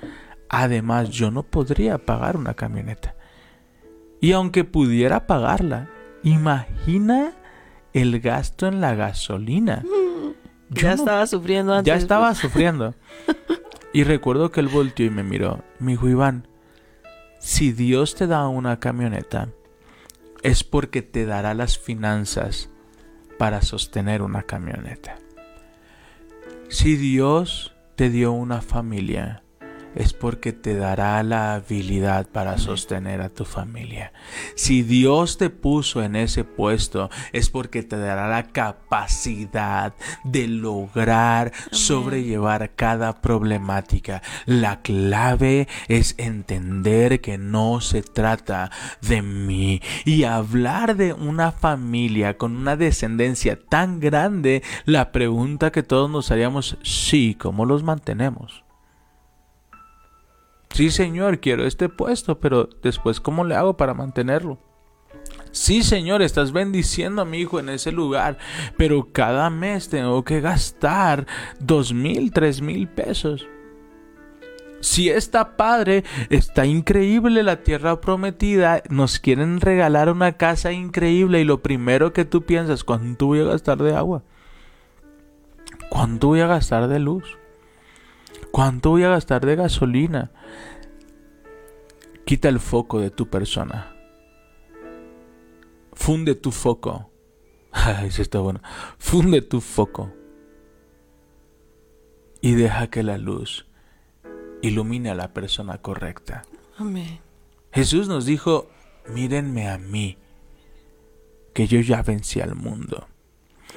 Además, 0.48 1.10
yo 1.10 1.30
no 1.30 1.42
podría 1.42 1.98
pagar 1.98 2.36
una 2.36 2.54
camioneta. 2.54 3.14
Y 4.20 4.32
aunque 4.32 4.64
pudiera 4.64 5.26
pagarla, 5.26 5.88
imagina 6.22 7.32
el 7.92 8.20
gasto 8.20 8.66
en 8.66 8.80
la 8.80 8.94
gasolina. 8.94 9.84
Yo 10.70 10.82
Ya 10.82 10.88
no 10.90 10.94
estaba 10.96 11.26
sufriendo 11.26 11.72
antes. 11.72 11.86
ya 11.86 11.96
estaba 11.96 12.34
sufriendo. 12.34 12.94
Y 13.94 14.04
recuerdo 14.04 14.50
que 14.50 14.60
él 14.60 14.68
volteó 14.68 15.06
y 15.06 15.10
me 15.10 15.22
miró. 15.22 15.62
Me 15.78 15.92
dijo, 15.92 16.08
Iván, 16.10 16.46
si 17.40 17.72
Dios 17.72 18.14
te 18.14 18.26
da 18.26 18.46
una 18.48 18.78
camioneta, 18.78 19.48
es 20.42 20.64
porque 20.64 21.00
te 21.00 21.24
dará 21.24 21.54
las 21.54 21.78
finanzas 21.78 22.68
para 23.38 23.62
sostener 23.62 24.20
una 24.20 24.42
camioneta. 24.42 25.16
Si 26.68 26.96
Dios 26.96 27.74
te 27.96 28.10
dio 28.10 28.32
una 28.32 28.60
familia, 28.60 29.42
es 29.94 30.12
porque 30.12 30.52
te 30.52 30.76
dará 30.76 31.22
la 31.22 31.54
habilidad 31.54 32.26
para 32.26 32.58
sostener 32.58 33.20
a 33.20 33.28
tu 33.28 33.44
familia. 33.44 34.12
Si 34.54 34.82
Dios 34.82 35.38
te 35.38 35.50
puso 35.50 36.02
en 36.02 36.16
ese 36.16 36.44
puesto, 36.44 37.10
es 37.32 37.50
porque 37.50 37.82
te 37.82 37.96
dará 37.96 38.28
la 38.28 38.44
capacidad 38.44 39.94
de 40.24 40.48
lograr 40.48 41.52
sobrellevar 41.70 42.70
cada 42.74 43.20
problemática. 43.20 44.22
La 44.46 44.80
clave 44.82 45.68
es 45.88 46.14
entender 46.18 47.20
que 47.20 47.38
no 47.38 47.80
se 47.80 48.02
trata 48.02 48.70
de 49.00 49.22
mí 49.22 49.80
y 50.04 50.24
hablar 50.24 50.96
de 50.96 51.12
una 51.12 51.52
familia 51.52 52.36
con 52.36 52.56
una 52.56 52.76
descendencia 52.76 53.58
tan 53.58 54.00
grande. 54.00 54.62
La 54.84 55.12
pregunta 55.12 55.72
que 55.72 55.82
todos 55.82 56.10
nos 56.10 56.30
haríamos, 56.30 56.78
sí, 56.82 57.36
¿cómo 57.38 57.64
los 57.64 57.82
mantenemos? 57.82 58.67
Sí, 60.70 60.90
Señor, 60.90 61.40
quiero 61.40 61.66
este 61.66 61.88
puesto, 61.88 62.38
pero 62.38 62.68
después, 62.82 63.20
¿cómo 63.20 63.44
le 63.44 63.54
hago 63.56 63.76
para 63.76 63.94
mantenerlo? 63.94 64.58
Sí, 65.50 65.82
Señor, 65.82 66.22
estás 66.22 66.52
bendiciendo 66.52 67.22
a 67.22 67.24
mi 67.24 67.38
hijo 67.38 67.58
en 67.58 67.68
ese 67.70 67.90
lugar, 67.90 68.38
pero 68.76 69.08
cada 69.12 69.50
mes 69.50 69.88
tengo 69.88 70.24
que 70.24 70.40
gastar 70.40 71.26
dos 71.58 71.92
mil, 71.92 72.32
tres 72.32 72.60
mil 72.60 72.86
pesos. 72.86 73.46
Si 74.80 75.08
está 75.08 75.56
padre, 75.56 76.04
está 76.30 76.64
increíble 76.66 77.42
la 77.42 77.62
tierra 77.62 78.00
prometida, 78.00 78.82
nos 78.88 79.18
quieren 79.18 79.60
regalar 79.60 80.10
una 80.10 80.32
casa 80.32 80.70
increíble 80.70 81.40
y 81.40 81.44
lo 81.44 81.62
primero 81.62 82.12
que 82.12 82.24
tú 82.24 82.42
piensas, 82.42 82.84
¿cuánto 82.84 83.26
voy 83.26 83.40
a 83.40 83.44
gastar 83.44 83.78
de 83.78 83.96
agua? 83.96 84.22
¿Cuánto 85.90 86.28
voy 86.28 86.40
a 86.40 86.46
gastar 86.46 86.86
de 86.86 87.00
luz? 87.00 87.37
¿Cuánto 88.58 88.90
voy 88.90 89.04
a 89.04 89.10
gastar 89.10 89.46
de 89.46 89.54
gasolina? 89.54 90.32
Quita 92.24 92.48
el 92.48 92.58
foco 92.58 92.98
de 92.98 93.12
tu 93.12 93.30
persona. 93.30 93.94
Funde 95.92 96.34
tu 96.34 96.50
foco. 96.50 97.08
Ay, 97.70 98.08
eso 98.08 98.20
está 98.20 98.40
bueno. 98.40 98.60
Funde 98.98 99.42
tu 99.42 99.60
foco. 99.60 100.12
Y 102.40 102.56
deja 102.56 102.88
que 102.88 103.04
la 103.04 103.16
luz 103.16 103.64
ilumine 104.60 105.10
a 105.10 105.14
la 105.14 105.32
persona 105.32 105.78
correcta. 105.78 106.42
Amén. 106.78 107.20
Jesús 107.70 108.08
nos 108.08 108.26
dijo, 108.26 108.68
mírenme 109.06 109.68
a 109.68 109.78
mí, 109.78 110.18
que 111.54 111.68
yo 111.68 111.78
ya 111.78 112.02
vencí 112.02 112.40
al 112.40 112.56
mundo. 112.56 113.06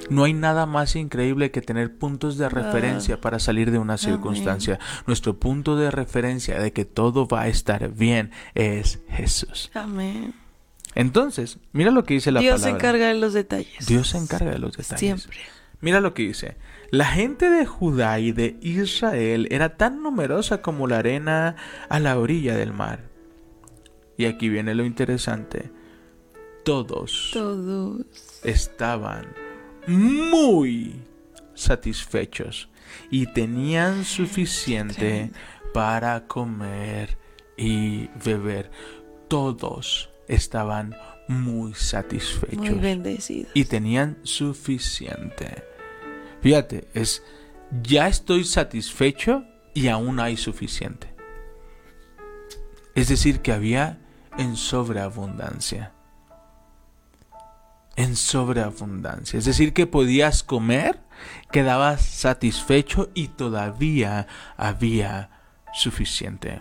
No 0.09 0.23
hay 0.23 0.33
nada 0.33 0.65
más 0.65 0.95
increíble 0.95 1.51
que 1.51 1.61
tener 1.61 1.97
puntos 1.97 2.37
de 2.37 2.49
referencia 2.49 3.19
para 3.21 3.39
salir 3.39 3.71
de 3.71 3.77
una 3.77 3.97
circunstancia. 3.97 4.79
Nuestro 5.05 5.37
punto 5.39 5.75
de 5.75 5.91
referencia 5.91 6.59
de 6.59 6.73
que 6.73 6.85
todo 6.85 7.27
va 7.27 7.41
a 7.41 7.47
estar 7.47 7.89
bien 7.93 8.31
es 8.55 8.99
Jesús. 9.09 9.69
Amén. 9.73 10.33
Entonces, 10.95 11.59
mira 11.71 11.91
lo 11.91 12.03
que 12.03 12.15
dice 12.15 12.31
la 12.31 12.41
Dios 12.41 12.59
se 12.61 12.67
palabra. 12.67 12.87
encarga 12.87 13.07
de 13.07 13.13
los 13.15 13.33
detalles. 13.33 13.85
Dios 13.85 14.09
se 14.09 14.17
encarga 14.17 14.51
de 14.51 14.59
los 14.59 14.75
detalles. 14.75 14.99
Siempre. 14.99 15.37
Mira 15.79 16.01
lo 16.01 16.13
que 16.13 16.23
dice. 16.23 16.57
La 16.91 17.05
gente 17.05 17.49
de 17.49 17.65
Judá 17.65 18.19
y 18.19 18.33
de 18.33 18.57
Israel 18.61 19.47
era 19.51 19.77
tan 19.77 20.03
numerosa 20.03 20.61
como 20.61 20.87
la 20.87 20.97
arena 20.99 21.55
a 21.89 21.99
la 21.99 22.19
orilla 22.19 22.55
del 22.55 22.73
mar. 22.73 23.09
Y 24.17 24.25
aquí 24.25 24.49
viene 24.49 24.75
lo 24.75 24.85
interesante. 24.85 25.71
Todos 26.65 27.31
Todos. 27.33 28.05
estaban 28.43 29.25
muy 29.87 31.01
satisfechos 31.53 32.69
y 33.09 33.27
tenían 33.27 34.03
suficiente 34.05 35.31
para 35.73 36.27
comer 36.27 37.17
y 37.57 38.07
beber. 38.23 38.71
Todos 39.27 40.09
estaban 40.27 40.95
muy 41.27 41.73
satisfechos 41.73 42.57
Muy 42.57 42.79
bendecidos. 42.79 43.51
y 43.53 43.65
tenían 43.65 44.17
suficiente. 44.23 45.63
Fíjate, 46.41 46.87
es 46.93 47.23
ya 47.83 48.07
estoy 48.07 48.43
satisfecho 48.43 49.45
y 49.73 49.87
aún 49.87 50.19
hay 50.19 50.35
suficiente. 50.35 51.07
Es 52.95 53.07
decir, 53.07 53.39
que 53.39 53.53
había 53.53 53.99
en 54.37 54.57
sobreabundancia. 54.57 55.93
En 57.95 58.15
sobreabundancia. 58.15 59.37
Es 59.37 59.45
decir, 59.45 59.73
que 59.73 59.85
podías 59.87 60.43
comer, 60.43 60.99
quedabas 61.51 62.01
satisfecho 62.03 63.09
y 63.13 63.27
todavía 63.29 64.27
había 64.57 65.29
suficiente. 65.73 66.59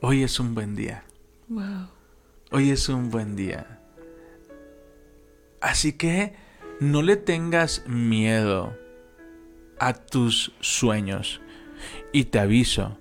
Hoy 0.00 0.22
es 0.22 0.40
un 0.40 0.54
buen 0.54 0.74
día. 0.74 1.04
Wow. 1.48 1.88
Hoy 2.50 2.70
es 2.70 2.88
un 2.88 3.10
buen 3.10 3.36
día. 3.36 3.80
Así 5.60 5.94
que 5.94 6.34
no 6.80 7.02
le 7.02 7.16
tengas 7.16 7.86
miedo 7.86 8.76
a 9.78 9.94
tus 9.94 10.52
sueños. 10.60 11.40
Y 12.12 12.24
te 12.24 12.38
aviso 12.38 12.98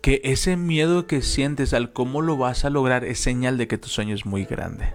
que 0.00 0.20
ese 0.24 0.56
miedo 0.56 1.06
que 1.06 1.22
sientes 1.22 1.74
al 1.74 1.92
cómo 1.92 2.22
lo 2.22 2.36
vas 2.36 2.64
a 2.64 2.70
lograr 2.70 3.04
es 3.04 3.18
señal 3.18 3.58
de 3.58 3.68
que 3.68 3.78
tu 3.78 3.88
sueño 3.88 4.14
es 4.14 4.26
muy 4.26 4.44
grande. 4.44 4.94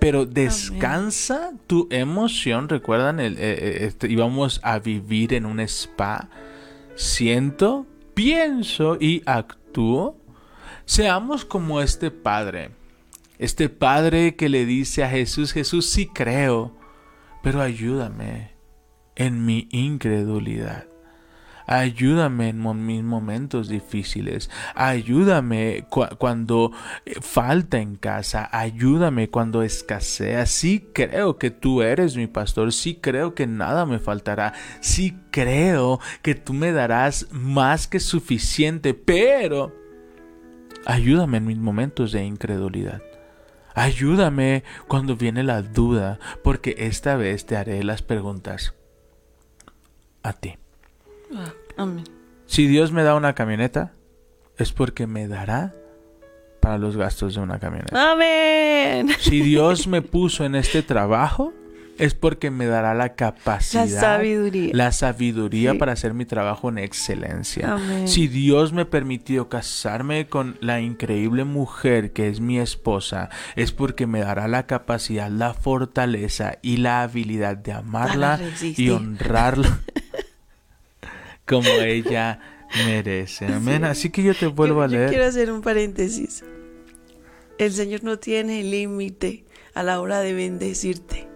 Pero 0.00 0.24
descansa 0.24 1.52
tu 1.66 1.86
emoción. 1.90 2.68
Recuerdan, 2.68 3.20
el, 3.20 3.34
eh, 3.34 3.40
eh, 3.40 3.78
este, 3.82 4.10
íbamos 4.10 4.60
a 4.64 4.78
vivir 4.78 5.34
en 5.34 5.44
un 5.44 5.60
spa. 5.60 6.30
Siento, 6.96 7.86
pienso 8.14 8.96
y 8.98 9.22
actúo. 9.26 10.16
Seamos 10.86 11.44
como 11.44 11.82
este 11.82 12.10
padre. 12.10 12.70
Este 13.38 13.68
padre 13.68 14.36
que 14.36 14.48
le 14.48 14.64
dice 14.64 15.04
a 15.04 15.10
Jesús, 15.10 15.52
Jesús 15.52 15.86
sí 15.86 16.06
creo, 16.06 16.76
pero 17.42 17.62
ayúdame 17.62 18.52
en 19.16 19.44
mi 19.44 19.68
incredulidad. 19.70 20.89
Ayúdame 21.72 22.48
en 22.48 22.84
mis 22.84 23.04
momentos 23.04 23.68
difíciles. 23.68 24.50
Ayúdame 24.74 25.86
cu- 25.88 26.08
cuando 26.18 26.72
eh, 27.06 27.14
falta 27.20 27.78
en 27.78 27.94
casa. 27.94 28.48
Ayúdame 28.50 29.30
cuando 29.30 29.62
escasea. 29.62 30.46
Sí 30.46 30.84
creo 30.92 31.38
que 31.38 31.52
tú 31.52 31.82
eres 31.82 32.16
mi 32.16 32.26
pastor. 32.26 32.72
Sí 32.72 32.96
creo 33.00 33.36
que 33.36 33.46
nada 33.46 33.86
me 33.86 34.00
faltará. 34.00 34.52
Sí 34.80 35.16
creo 35.30 36.00
que 36.22 36.34
tú 36.34 36.54
me 36.54 36.72
darás 36.72 37.28
más 37.30 37.86
que 37.86 38.00
suficiente. 38.00 38.92
Pero 38.92 39.72
ayúdame 40.86 41.36
en 41.36 41.46
mis 41.46 41.58
momentos 41.58 42.10
de 42.10 42.24
incredulidad. 42.24 43.00
Ayúdame 43.76 44.64
cuando 44.88 45.14
viene 45.14 45.44
la 45.44 45.62
duda, 45.62 46.18
porque 46.42 46.74
esta 46.78 47.14
vez 47.14 47.46
te 47.46 47.56
haré 47.56 47.84
las 47.84 48.02
preguntas 48.02 48.74
a 50.24 50.32
ti. 50.32 50.56
Ah, 51.32 51.52
Amén. 51.82 52.04
Si 52.46 52.66
Dios 52.66 52.92
me 52.92 53.02
da 53.02 53.14
una 53.14 53.34
camioneta, 53.34 53.92
es 54.58 54.72
porque 54.72 55.06
me 55.06 55.28
dará 55.28 55.74
para 56.60 56.76
los 56.78 56.96
gastos 56.96 57.34
de 57.36 57.40
una 57.40 57.58
camioneta. 57.58 58.12
Amén. 58.12 59.08
Si 59.20 59.40
Dios 59.40 59.86
me 59.86 60.02
puso 60.02 60.44
en 60.44 60.54
este 60.56 60.82
trabajo, 60.82 61.52
es 61.96 62.14
porque 62.14 62.50
me 62.50 62.64
dará 62.66 62.94
la 62.94 63.04
La 63.04 63.14
capacidad, 63.14 63.86
sabiduría. 63.86 64.70
la 64.74 64.90
sabiduría 64.90 65.72
Sí. 65.72 65.78
para 65.78 65.92
hacer 65.92 66.14
mi 66.14 66.24
trabajo 66.24 66.70
en 66.70 66.78
excelencia. 66.78 67.74
Amén. 67.74 68.08
Si 68.08 68.26
Dios 68.26 68.72
me 68.72 68.86
permitió 68.86 69.48
casarme 69.50 70.26
con 70.26 70.56
la 70.62 70.80
increíble 70.80 71.44
mujer 71.44 72.12
que 72.12 72.28
es 72.28 72.40
mi 72.40 72.58
esposa, 72.58 73.28
es 73.54 73.72
porque 73.72 74.06
me 74.06 74.20
dará 74.20 74.48
la 74.48 74.66
capacidad, 74.66 75.30
la 75.30 75.52
fortaleza 75.54 76.56
y 76.62 76.78
la 76.78 77.02
habilidad 77.02 77.56
de 77.58 77.72
amarla 77.72 78.40
y 78.62 78.88
honrarla 78.90 79.80
como 81.50 81.68
ella 81.68 82.40
merece. 82.86 83.46
Amén. 83.46 83.84
Así 83.84 84.08
que 84.10 84.22
yo 84.22 84.34
te 84.34 84.46
vuelvo 84.46 84.76
Yo- 84.78 84.82
a 84.84 84.86
yo 84.86 84.92
leer. 84.98 85.10
quiero 85.10 85.24
hacer 85.26 85.50
un 85.52 85.60
paréntesis. 85.60 86.42
El 87.58 87.72
Señor 87.72 88.04
no 88.04 88.18
tiene 88.18 88.62
límite 88.62 89.44
a 89.74 89.82
la 89.82 90.00
hora 90.00 90.20
de 90.20 90.32
bendecirte. 90.32 91.28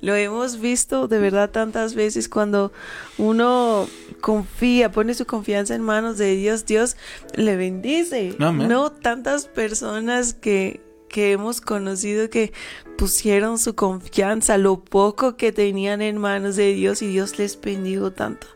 Lo 0.00 0.14
hemos 0.14 0.60
visto 0.60 1.08
de 1.08 1.18
verdad 1.18 1.50
tantas 1.50 1.96
veces 1.96 2.28
cuando 2.28 2.72
uno 3.18 3.88
confía, 4.20 4.92
pone 4.92 5.12
su 5.12 5.26
confianza 5.26 5.74
en 5.74 5.82
manos 5.82 6.16
de 6.18 6.36
Dios, 6.36 6.64
Dios 6.64 6.96
le 7.34 7.56
bendice. 7.56 8.36
Amén. 8.38 8.68
No 8.68 8.92
tantas 8.92 9.46
personas 9.46 10.34
que 10.34 10.80
que 11.08 11.32
hemos 11.32 11.62
conocido 11.62 12.28
que 12.28 12.52
pusieron 12.98 13.58
su 13.58 13.74
confianza, 13.74 14.58
lo 14.58 14.84
poco 14.84 15.38
que 15.38 15.52
tenían 15.52 16.02
en 16.02 16.18
manos 16.18 16.54
de 16.56 16.74
Dios 16.74 17.00
y 17.00 17.06
Dios 17.06 17.38
les 17.38 17.58
bendijo 17.58 18.12
tanto. 18.12 18.46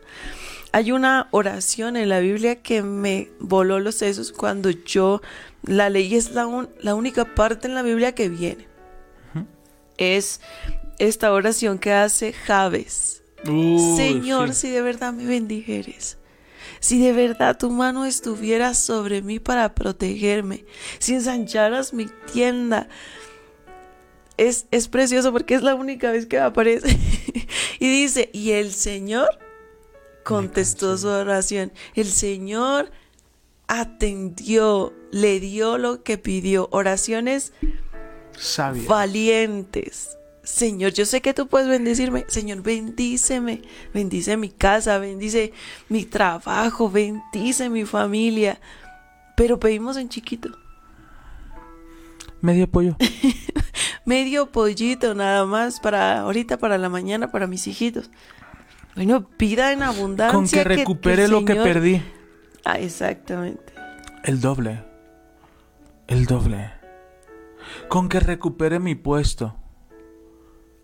Hay 0.73 0.91
una 0.91 1.27
oración 1.31 1.95
en 1.95 2.09
la 2.09 2.19
Biblia 2.19 2.55
que 2.61 2.81
me 2.81 3.29
voló 3.39 3.79
los 3.79 3.95
sesos 3.95 4.31
cuando 4.31 4.71
yo 4.71 5.21
la 5.63 5.89
leí, 5.89 6.15
es 6.15 6.31
la, 6.31 6.47
un- 6.47 6.67
la 6.81 6.95
única 6.95 7.23
parte 7.35 7.67
en 7.67 7.75
la 7.75 7.83
Biblia 7.83 8.13
que 8.15 8.27
viene. 8.27 8.67
Es 9.97 10.41
esta 10.97 11.31
oración 11.31 11.77
que 11.77 11.93
hace 11.93 12.33
Javes. 12.33 13.21
Uh, 13.47 13.95
Señor, 13.95 14.53
sí. 14.53 14.61
si 14.67 14.69
de 14.73 14.81
verdad 14.81 15.13
me 15.13 15.25
bendijeres, 15.25 16.17
si 16.79 16.99
de 16.99 17.13
verdad 17.13 17.57
tu 17.57 17.69
mano 17.69 18.05
estuviera 18.05 18.73
sobre 18.73 19.21
mí 19.21 19.37
para 19.39 19.75
protegerme, 19.75 20.65
si 20.97 21.13
ensancharas 21.13 21.93
mi 21.93 22.07
tienda. 22.31 22.87
Es, 24.37 24.65
es 24.71 24.87
precioso 24.87 25.31
porque 25.31 25.53
es 25.53 25.61
la 25.61 25.75
única 25.75 26.11
vez 26.11 26.25
que 26.25 26.39
aparece. 26.39 26.97
y 27.79 27.87
dice, 28.01 28.31
y 28.33 28.51
el 28.51 28.71
Señor 28.73 29.29
contestó 30.23 30.97
su 30.97 31.07
oración. 31.07 31.71
El 31.95 32.07
Señor 32.07 32.91
atendió, 33.67 34.93
le 35.11 35.39
dio 35.39 35.77
lo 35.77 36.03
que 36.03 36.17
pidió. 36.17 36.67
Oraciones 36.71 37.53
Sabia. 38.37 38.87
valientes. 38.87 40.17
Señor, 40.43 40.91
yo 40.91 41.05
sé 41.05 41.21
que 41.21 41.33
tú 41.33 41.47
puedes 41.47 41.69
bendecirme. 41.69 42.25
Señor, 42.27 42.61
bendíceme. 42.61 43.61
Bendice 43.93 44.35
mi 44.35 44.49
casa, 44.49 44.97
bendice 44.97 45.53
mi 45.87 46.03
trabajo, 46.03 46.89
bendice 46.89 47.69
mi 47.69 47.85
familia. 47.85 48.59
Pero 49.37 49.59
pedimos 49.59 49.95
en 49.97 50.09
chiquito. 50.09 50.49
Medio 52.41 52.69
pollo. 52.69 52.97
Medio 54.05 54.51
pollito 54.51 55.15
nada 55.15 55.45
más 55.45 55.79
para 55.79 56.19
ahorita, 56.19 56.57
para 56.57 56.77
la 56.77 56.89
mañana, 56.89 57.31
para 57.31 57.47
mis 57.47 57.65
hijitos. 57.67 58.11
Bueno, 58.95 59.27
pida 59.37 59.71
en 59.73 59.83
abundancia. 59.83 60.33
Con 60.33 60.47
que 60.47 60.63
recupere 60.63 61.27
lo 61.27 61.45
que 61.45 61.55
perdí. 61.55 62.01
Ah, 62.63 62.77
exactamente. 62.79 63.73
El 64.23 64.39
doble. 64.39 64.83
El 66.07 66.25
doble. 66.25 66.71
Con 67.89 68.09
que 68.09 68.19
recupere 68.19 68.79
mi 68.79 68.95
puesto. 68.95 69.55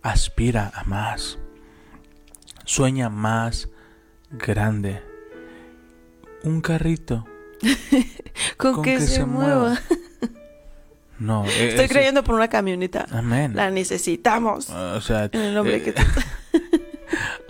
Aspira 0.02 0.72
a 0.74 0.84
más. 0.84 1.38
Sueña 2.64 3.08
más 3.08 3.68
grande. 4.30 5.02
Un 6.42 6.60
carrito. 6.60 7.26
Con, 8.56 8.74
Con 8.74 8.84
que, 8.84 8.94
que 8.94 9.00
se, 9.00 9.06
se 9.06 9.24
mueva. 9.24 9.56
mueva. 9.58 9.80
No. 11.20 11.44
Estoy 11.44 11.86
creyendo 11.86 12.24
por 12.24 12.34
una 12.34 12.48
camioneta. 12.48 13.04
Amén. 13.10 13.54
La 13.54 13.70
necesitamos. 13.70 14.70
O 14.70 15.02
sea, 15.02 15.28
En 15.30 15.40
el 15.42 15.54
nombre 15.54 15.76
eh, 15.76 15.82
que 15.82 15.94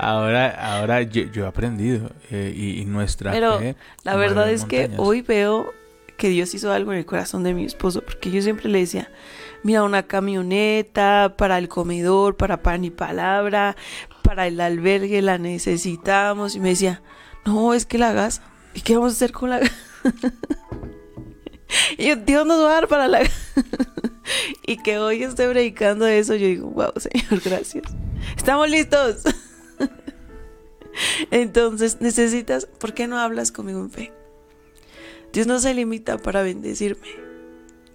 ahora, 0.00 0.76
ahora 0.76 1.02
yo, 1.02 1.22
yo 1.24 1.44
he 1.44 1.48
aprendido 1.48 2.10
eh, 2.30 2.52
y, 2.54 2.80
y 2.80 2.84
nuestra 2.84 3.32
Pero 3.32 3.58
fe 3.58 3.76
La 4.02 4.16
verdad 4.16 4.50
es 4.50 4.64
que 4.64 4.90
hoy 4.96 5.22
veo 5.22 5.72
que 6.20 6.28
Dios 6.28 6.54
hizo 6.54 6.70
algo 6.70 6.92
en 6.92 6.98
el 6.98 7.06
corazón 7.06 7.42
de 7.44 7.54
mi 7.54 7.64
esposo, 7.64 8.02
porque 8.02 8.30
yo 8.30 8.42
siempre 8.42 8.68
le 8.68 8.80
decía, 8.80 9.10
mira, 9.62 9.82
una 9.82 10.02
camioneta 10.02 11.34
para 11.36 11.56
el 11.56 11.68
comedor, 11.68 12.36
para 12.36 12.62
pan 12.62 12.84
y 12.84 12.90
palabra, 12.90 13.74
para 14.22 14.46
el 14.46 14.60
albergue 14.60 15.22
la 15.22 15.38
necesitamos. 15.38 16.54
Y 16.54 16.60
me 16.60 16.68
decía, 16.68 17.02
no, 17.46 17.72
es 17.72 17.86
que 17.86 17.96
la 17.96 18.12
gas, 18.12 18.42
¿y 18.74 18.82
qué 18.82 18.96
vamos 18.96 19.12
a 19.12 19.16
hacer 19.16 19.32
con 19.32 19.48
la 19.48 19.60
gas? 19.60 19.72
y 21.98 22.08
yo, 22.08 22.16
Dios 22.16 22.46
nos 22.46 22.60
va 22.60 22.70
a 22.70 22.74
dar 22.74 22.88
para 22.88 23.08
la 23.08 23.20
gas. 23.20 23.54
y 24.66 24.76
que 24.76 24.98
hoy 24.98 25.22
esté 25.22 25.48
predicando 25.48 26.06
eso, 26.06 26.34
yo 26.36 26.46
digo, 26.46 26.68
wow, 26.68 26.92
Señor, 26.96 27.40
gracias. 27.42 27.84
Estamos 28.36 28.68
listos. 28.68 29.22
Entonces, 31.30 31.98
necesitas, 32.00 32.66
¿por 32.66 32.94
qué 32.94 33.06
no 33.06 33.18
hablas 33.18 33.52
conmigo 33.52 33.80
en 33.80 33.90
fe? 33.90 34.12
Dios 35.32 35.46
no 35.46 35.60
se 35.60 35.74
limita 35.74 36.18
para 36.18 36.42
bendecirme. 36.42 37.08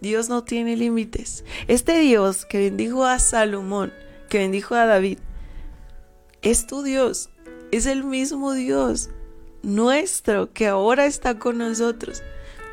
Dios 0.02 0.30
no 0.30 0.44
tiene 0.44 0.78
límites. 0.78 1.44
Este 1.68 2.00
Dios 2.00 2.46
que 2.46 2.60
bendijo 2.60 3.06
a 3.06 3.20
Salomón, 3.20 3.94
que 4.30 4.40
bendijo 4.40 4.76
a 4.76 4.86
David, 4.86 5.20
es 6.42 6.68
tu 6.68 6.84
Dios. 6.84 7.30
Es 7.72 7.88
el 7.88 8.04
mismo 8.04 8.54
Dios 8.54 9.10
nuestro 9.64 10.54
que 10.54 10.68
ahora 10.68 11.06
está 11.06 11.40
con 11.40 11.58
nosotros. 11.58 12.24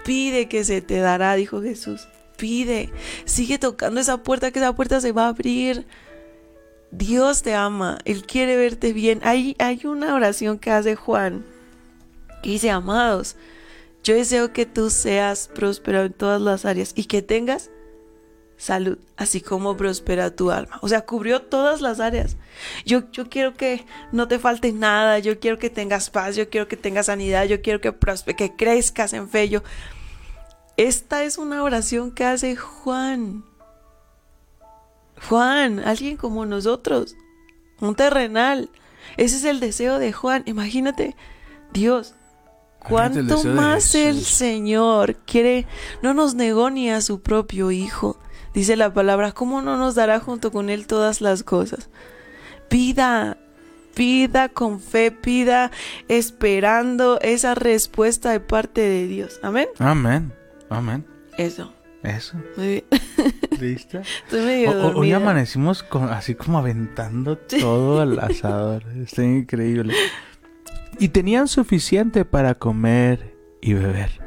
Pide 0.04 0.48
que 0.48 0.64
se 0.64 0.82
te 0.82 0.98
dará, 0.98 1.34
dijo 1.34 1.62
Jesús. 1.62 2.06
Pide. 2.36 2.90
Sigue 3.24 3.58
tocando 3.58 4.00
esa 4.00 4.22
puerta, 4.22 4.50
que 4.50 4.58
esa 4.58 4.74
puerta 4.74 5.00
se 5.00 5.12
va 5.12 5.24
a 5.24 5.28
abrir. 5.28 5.86
Dios 6.92 7.42
te 7.42 7.54
ama, 7.54 7.98
Él 8.04 8.24
quiere 8.26 8.56
verte 8.56 8.92
bien. 8.92 9.20
Hay, 9.24 9.56
hay 9.58 9.80
una 9.86 10.14
oración 10.14 10.58
que 10.58 10.70
hace 10.70 10.94
Juan 10.94 11.44
dice, 12.42 12.70
amados, 12.70 13.36
yo 14.04 14.14
deseo 14.14 14.52
que 14.52 14.66
tú 14.66 14.90
seas 14.90 15.48
próspero 15.54 16.02
en 16.02 16.12
todas 16.12 16.40
las 16.40 16.64
áreas 16.64 16.92
y 16.94 17.04
que 17.04 17.22
tengas 17.22 17.70
salud, 18.56 18.98
así 19.16 19.40
como 19.40 19.76
prospera 19.76 20.34
tu 20.36 20.50
alma. 20.50 20.78
O 20.82 20.88
sea, 20.88 21.00
cubrió 21.06 21.42
todas 21.42 21.80
las 21.80 21.98
áreas. 21.98 22.36
Yo, 22.84 23.10
yo 23.10 23.28
quiero 23.30 23.54
que 23.54 23.84
no 24.12 24.28
te 24.28 24.38
falte 24.38 24.72
nada, 24.72 25.18
yo 25.18 25.40
quiero 25.40 25.58
que 25.58 25.70
tengas 25.70 26.10
paz, 26.10 26.36
yo 26.36 26.48
quiero 26.50 26.68
que 26.68 26.76
tengas 26.76 27.06
sanidad, 27.06 27.44
yo 27.46 27.62
quiero 27.62 27.80
que, 27.80 27.94
que 28.36 28.54
crezcas 28.56 29.12
en 29.14 29.28
fe. 29.28 29.48
Yo- 29.48 29.62
Esta 30.76 31.24
es 31.24 31.38
una 31.38 31.62
oración 31.62 32.10
que 32.12 32.24
hace 32.24 32.54
Juan. 32.56 33.44
Juan, 35.28 35.80
alguien 35.80 36.16
como 36.16 36.46
nosotros, 36.46 37.16
un 37.80 37.94
terrenal. 37.94 38.70
Ese 39.16 39.36
es 39.36 39.44
el 39.44 39.60
deseo 39.60 39.98
de 39.98 40.12
Juan. 40.12 40.42
Imagínate, 40.46 41.16
Dios, 41.72 42.14
cuánto 42.78 43.44
más 43.44 43.94
el. 43.94 44.22
Señor 44.22 45.16
quiere, 45.26 45.66
no 46.02 46.14
nos 46.14 46.34
negó 46.34 46.70
ni 46.70 46.90
a 46.90 47.00
su 47.00 47.20
propio 47.20 47.70
Hijo. 47.70 48.18
Dice 48.54 48.76
la 48.76 48.92
palabra, 48.92 49.32
¿cómo 49.32 49.62
no 49.62 49.76
nos 49.78 49.94
dará 49.94 50.20
junto 50.20 50.52
con 50.52 50.68
Él 50.68 50.86
todas 50.86 51.20
las 51.20 51.42
cosas? 51.42 51.88
Pida, 52.68 53.38
pida 53.94 54.48
con 54.50 54.80
fe, 54.80 55.10
pida 55.10 55.70
esperando 56.08 57.18
esa 57.20 57.54
respuesta 57.54 58.30
de 58.30 58.40
parte 58.40 58.82
de 58.82 59.06
Dios. 59.06 59.40
Amén. 59.42 59.68
Amén. 59.78 60.32
Amén. 60.68 61.06
Eso. 61.38 61.72
Eso. 62.02 62.36
Muy 62.56 62.66
bien. 62.66 62.84
¿Listo? 63.62 64.00
Estoy 64.00 64.40
medio 64.44 64.70
O- 64.72 64.88
o- 64.88 64.98
hoy 65.00 65.12
amanecimos 65.12 65.82
con- 65.84 66.08
así 66.10 66.34
como 66.34 66.58
aventando 66.58 67.38
todo 67.38 68.00
al 68.00 68.18
asador. 68.18 68.82
Está 68.96 69.24
increíble. 69.24 69.94
Y 70.98 71.08
tenían 71.08 71.46
suficiente 71.48 72.24
para 72.24 72.56
comer 72.56 73.36
y 73.60 73.74
beber. 73.74 74.20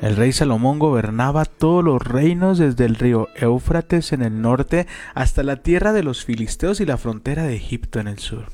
El 0.00 0.16
rey 0.16 0.32
Salomón 0.32 0.78
gobernaba 0.78 1.44
todos 1.44 1.84
los 1.84 2.02
reinos 2.02 2.58
desde 2.58 2.86
el 2.86 2.96
río 2.96 3.28
Éufrates 3.36 4.12
en 4.12 4.22
el 4.22 4.40
norte 4.40 4.86
hasta 5.14 5.42
la 5.42 5.56
tierra 5.62 5.92
de 5.92 6.02
los 6.02 6.24
filisteos 6.24 6.80
y 6.80 6.86
la 6.86 6.96
frontera 6.96 7.44
de 7.44 7.54
Egipto 7.54 8.00
en 8.00 8.08
el 8.08 8.18
sur. 8.18 8.46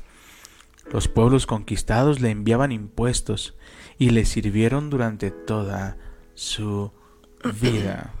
Los 0.91 1.07
pueblos 1.07 1.47
conquistados 1.47 2.19
le 2.19 2.29
enviaban 2.31 2.71
impuestos 2.71 3.55
y 3.97 4.09
le 4.11 4.25
sirvieron 4.25 4.89
durante 4.89 5.31
toda 5.31 5.97
su 6.35 6.91
vida. 7.61 8.13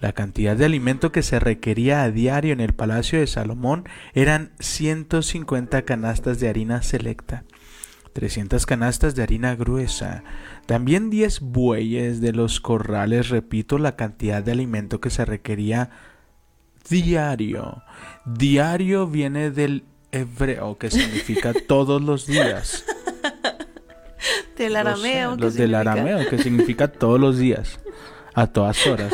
La 0.00 0.12
cantidad 0.12 0.56
de 0.56 0.64
alimento 0.64 1.12
que 1.12 1.22
se 1.22 1.38
requería 1.38 2.02
a 2.02 2.10
diario 2.10 2.52
en 2.54 2.60
el 2.60 2.72
palacio 2.72 3.20
de 3.20 3.26
Salomón 3.26 3.84
eran 4.14 4.52
150 4.58 5.82
canastas 5.82 6.40
de 6.40 6.48
harina 6.48 6.82
selecta, 6.82 7.44
300 8.14 8.64
canastas 8.64 9.14
de 9.14 9.22
harina 9.22 9.54
gruesa, 9.56 10.24
también 10.66 11.10
10 11.10 11.40
bueyes 11.40 12.20
de 12.22 12.32
los 12.32 12.60
corrales, 12.60 13.28
repito, 13.28 13.76
la 13.78 13.94
cantidad 13.96 14.42
de 14.42 14.52
alimento 14.52 15.00
que 15.00 15.10
se 15.10 15.24
requería 15.26 15.90
diario. 16.88 17.82
Diario 18.24 19.06
viene 19.06 19.50
del 19.50 19.84
hebreo 20.12 20.78
que 20.78 20.90
significa 20.90 21.52
todos 21.68 22.00
los 22.00 22.26
días. 22.26 22.84
Del 24.56 24.72
Los- 24.72 24.80
arameo. 24.80 25.36
¿qué 25.36 25.42
Los 25.42 25.54
del 25.54 25.70
significa? 25.70 25.92
arameo, 25.92 26.28
que 26.28 26.38
significa 26.38 26.88
todos 26.88 27.20
los 27.20 27.38
días, 27.38 27.80
a 28.34 28.46
todas 28.46 28.86
horas. 28.86 29.12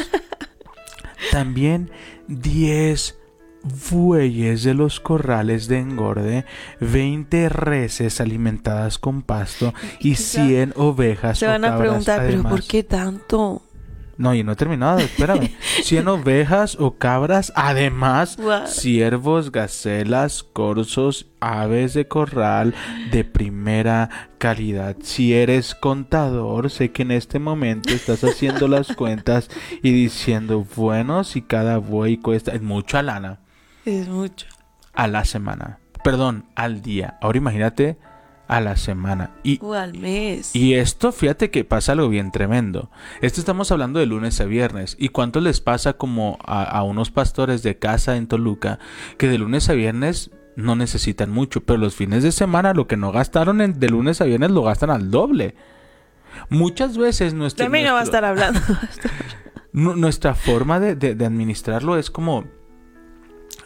También 1.31 1.91
10 2.29 3.19
bueyes 3.91 4.63
de 4.63 4.75
los 4.75 5.01
corrales 5.01 5.69
de 5.69 5.79
engorde, 5.79 6.45
20 6.81 7.49
reses 7.49 8.21
alimentadas 8.21 8.99
con 8.99 9.23
pasto 9.23 9.75
y 9.99 10.11
Quizá 10.11 10.47
100 10.47 10.75
ovejas 10.77 11.39
Se 11.39 11.47
van 11.47 11.65
a 11.65 11.77
preguntar, 11.79 12.23
pero 12.27 12.43
¿por 12.43 12.63
qué 12.63 12.83
tanto? 12.83 13.63
No, 14.19 14.35
y 14.35 14.43
no 14.43 14.53
he 14.53 14.57
terminado, 14.57 14.99
espérame. 14.99 15.51
100 15.83 16.09
ovejas 16.09 16.77
o 16.81 16.97
cabras, 16.97 17.53
además, 17.55 18.37
Wow. 18.39 18.67
ciervos, 18.67 19.53
gacelas, 19.53 20.43
corzos, 20.43 21.27
aves 21.41 21.93
de 21.95 22.09
corral 22.09 22.75
de 23.11 23.25
primera 23.25 24.09
calidad. 24.39 24.97
Si 25.03 25.35
eres 25.35 25.75
contador, 25.75 26.71
sé 26.71 26.93
que 26.93 27.03
en 27.03 27.11
este 27.11 27.39
momento 27.39 27.91
estás 27.93 28.25
haciendo 28.25 28.69
las 28.69 28.89
cuentas 28.97 29.51
y 29.83 29.93
diciendo, 29.93 30.67
bueno, 30.77 31.23
si 31.25 31.43
cada 31.43 31.77
buey 31.79 32.17
cuesta 32.17 32.53
es 32.53 32.63
mucha 32.63 33.03
lana 33.03 33.41
Es 33.85 34.09
mucho. 34.09 34.47
a 34.95 35.09
la 35.09 35.25
semana. 35.27 35.79
Perdón, 36.03 36.47
al 36.55 36.81
día. 36.83 37.19
Ahora 37.21 37.39
imagínate 37.39 37.99
a 38.49 38.61
la 38.61 38.77
semana. 38.77 39.33
Y 39.43 39.59
O 39.63 39.75
al 39.75 39.99
mes. 39.99 40.55
y 40.55 40.75
esto, 40.75 41.11
fíjate 41.13 41.51
que 41.51 41.65
pasa 41.65 41.93
algo 41.93 42.09
bien 42.09 42.31
tremendo. 42.31 42.91
Esto 43.21 43.41
estamos 43.41 43.73
hablando 43.73 43.99
de 43.99 44.07
lunes 44.07 44.41
a 44.41 44.45
viernes. 44.45 44.97
¿Y 44.99 45.09
cuánto 45.09 45.41
les 45.41 45.61
pasa 45.61 45.95
como 45.95 46.39
a, 46.45 46.63
a 46.63 46.83
unos 46.85 47.11
pastores 47.11 47.63
de 47.63 47.79
casa 47.79 48.17
en 48.17 48.27
Toluca 48.29 48.79
que 49.19 49.29
de 49.29 49.39
lunes 49.39 49.69
a 49.69 49.73
viernes 49.73 50.31
no 50.55 50.75
necesitan 50.77 51.31
mucho, 51.31 51.63
pero 51.65 51.79
los 51.79 51.95
fines 51.95 52.23
de 52.23 52.33
semana 52.33 52.73
lo 52.73 52.87
que 52.87 52.97
no 52.97 53.13
gastaron 53.13 53.61
en- 53.61 53.79
de 53.79 53.89
lunes 53.89 54.21
a 54.21 54.25
viernes 54.25 54.51
lo 54.53 54.63
gastan 54.63 54.91
al 54.91 55.11
doble? 55.11 55.55
Muchas 56.49 56.97
veces 56.99 57.35
nuestro, 57.35 57.65
De 57.65 57.71
mí 57.71 57.83
no 57.83 57.95
va 57.95 58.01
a 58.01 58.05
estar 58.05 58.25
hablando. 58.25 58.61
nu- 59.73 59.97
nuestra 59.97 60.35
forma 60.35 60.81
de, 60.81 60.95
de- 60.95 61.15
de 61.15 61.27
administrarlo 61.27 61.97
es 61.99 62.11
como 62.11 62.45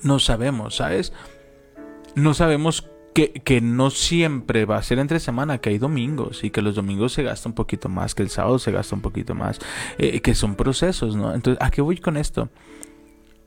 no 0.03 0.19
sabemos, 0.19 0.77
¿sabes? 0.77 1.13
No 2.15 2.35
sabemos 2.35 2.89
que, 3.15 3.33
que 3.33 3.61
no 3.61 3.91
siempre 3.91 4.65
va 4.65 4.77
a 4.77 4.83
ser 4.83 4.99
entre 4.99 5.19
semana, 5.21 5.59
que 5.59 5.71
hay 5.71 5.79
domingos 5.79 6.45
y 6.45 6.51
que 6.51 6.63
los 6.63 6.75
domingos 6.77 7.13
se 7.13 7.23
gasta 7.23 7.49
un 7.49 7.55
poquito 7.55 7.89
más, 7.89 8.15
que 8.15 8.23
el 8.23 8.31
sábado 8.31 8.59
se 8.59 8.71
gasta 8.73 8.95
un 8.95 9.03
poquito 9.03 9.35
más, 9.35 9.59
eh, 9.99 10.21
que 10.21 10.35
son 10.35 10.55
procesos, 10.55 11.17
¿no? 11.17 11.35
Entonces, 11.35 11.61
¿a 11.61 11.71
qué 11.71 11.83
voy 11.83 11.99
con 11.99 12.17
esto? 12.17 12.49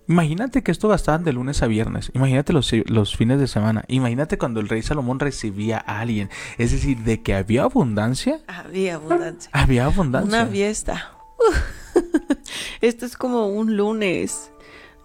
Imagínate 0.10 0.64
que 0.64 0.72
esto 0.74 0.90
gastaban 0.90 1.24
de 1.24 1.32
lunes 1.32 1.64
a 1.64 1.68
viernes. 1.68 2.12
Imagínate 2.14 2.52
los, 2.52 2.70
los 2.88 3.16
fines 3.16 3.40
de 3.40 3.48
semana. 3.48 3.86
Imagínate 3.88 4.38
cuando 4.38 4.60
el 4.60 4.68
rey 4.68 4.82
Salomón 4.82 5.18
recibía 5.20 5.78
a 5.88 6.02
alguien. 6.02 6.30
Es 6.58 6.74
decir, 6.74 6.98
de 6.98 7.22
que 7.22 7.34
había 7.34 7.64
abundancia. 7.64 8.42
Había 8.48 8.96
abundancia. 8.96 9.50
Había 9.54 9.86
abundancia. 9.86 10.42
Una 10.42 10.52
fiesta. 10.52 11.14
Esto 12.82 13.06
es 13.06 13.16
como 13.16 13.48
un 13.48 13.78
lunes 13.78 14.52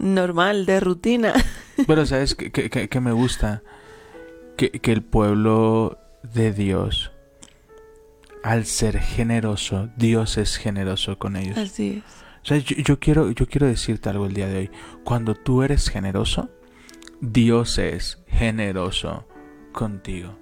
normal 0.01 0.67
de 0.67 0.81
rutina. 0.81 1.33
Pero 1.87 2.05
sabes 2.07 2.35
que, 2.35 2.51
que- 2.51 2.69
que- 2.71 2.89
que 2.89 3.01
me 3.01 3.13
gusta 3.13 3.63
que, 4.59 4.73
que 4.73 4.93
el 4.93 5.03
pueblo 5.03 5.99
de 6.35 6.53
Dios, 6.53 7.13
al 8.43 8.67
ser 8.67 8.99
generoso, 8.99 9.89
Dios 9.97 10.37
es 10.37 10.57
generoso 10.57 11.19
con 11.19 11.37
ellos. 11.37 11.57
Así 11.57 12.03
es. 12.05 12.13
O 12.43 12.47
sea, 12.47 12.59
yo, 12.59 12.77
yo 12.77 12.99
quiero, 12.99 13.31
yo 13.31 13.47
quiero 13.47 13.67
decirte 13.67 14.09
algo 14.11 14.27
el 14.27 14.35
día 14.35 14.49
de 14.49 14.59
hoy. 14.59 14.71
Cuando 15.05 15.35
tú 15.35 15.63
eres 15.63 15.89
generoso, 15.89 16.51
Dios 17.21 17.79
es 17.79 18.23
generoso 18.27 19.27
contigo. 19.73 20.37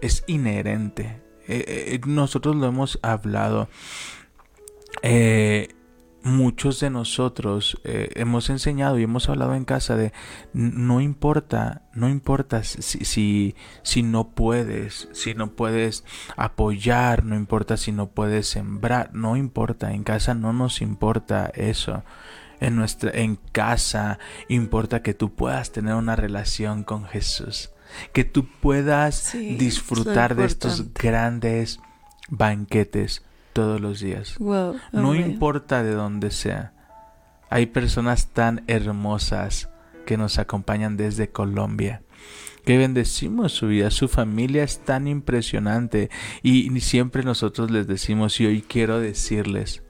Es 0.00 0.24
inherente. 0.26 1.22
Eh, 1.46 1.94
eh, 1.94 2.00
nosotros 2.06 2.56
lo 2.56 2.66
hemos 2.66 2.98
hablado. 3.02 3.68
Eh, 5.02 5.68
muchos 6.24 6.80
de 6.80 6.90
nosotros 6.90 7.80
eh, 7.84 8.10
hemos 8.14 8.50
enseñado 8.50 8.98
y 8.98 9.02
hemos 9.02 9.28
hablado 9.28 9.54
en 9.54 9.64
casa 9.64 9.96
de 9.96 10.12
no 10.52 11.00
importa, 11.00 11.82
no 11.94 12.08
importa 12.08 12.62
si, 12.64 12.82
si, 13.04 13.56
si 13.82 14.02
no 14.02 14.28
puedes, 14.28 15.08
si 15.12 15.34
no 15.34 15.52
puedes 15.52 16.04
apoyar, 16.36 17.24
no 17.24 17.36
importa 17.36 17.76
si 17.76 17.92
no 17.92 18.08
puedes 18.08 18.48
sembrar, 18.48 19.10
no 19.12 19.36
importa, 19.36 19.92
en 19.92 20.04
casa 20.04 20.34
no 20.34 20.52
nos 20.52 20.80
importa 20.80 21.50
eso. 21.54 22.04
En 22.60 22.76
nuestra 22.76 23.10
en 23.10 23.40
casa 23.50 24.20
importa 24.48 25.02
que 25.02 25.14
tú 25.14 25.34
puedas 25.34 25.72
tener 25.72 25.96
una 25.96 26.14
relación 26.14 26.84
con 26.84 27.04
Jesús, 27.06 27.70
que 28.12 28.22
tú 28.22 28.46
puedas 28.60 29.16
Sí, 29.16 29.48
es 29.48 29.52
lo 29.52 29.58
disfrutar 29.58 30.36
de 30.36 30.44
estos 30.44 30.94
grandes 30.94 31.80
banquetes 32.28 33.24
todos 33.52 33.80
los 33.80 34.00
días. 34.00 34.36
Wow. 34.38 34.76
No 34.92 35.14
importa 35.14 35.82
de 35.82 35.92
dónde 35.92 36.30
sea. 36.30 36.72
Hay 37.50 37.66
personas 37.66 38.28
tan 38.28 38.64
hermosas 38.66 39.68
que 40.06 40.16
nos 40.16 40.38
acompañan 40.38 40.96
desde 40.96 41.28
Colombia. 41.28 42.02
Que 42.64 42.78
bendecimos 42.78 43.52
su 43.52 43.66
vida, 43.66 43.90
su 43.90 44.08
familia 44.08 44.62
es 44.62 44.78
tan 44.84 45.08
impresionante 45.08 46.10
y 46.42 46.78
siempre 46.80 47.24
nosotros 47.24 47.72
les 47.72 47.88
decimos 47.88 48.40
y 48.40 48.46
hoy 48.46 48.62
quiero 48.62 49.00
decirles, 49.00 49.82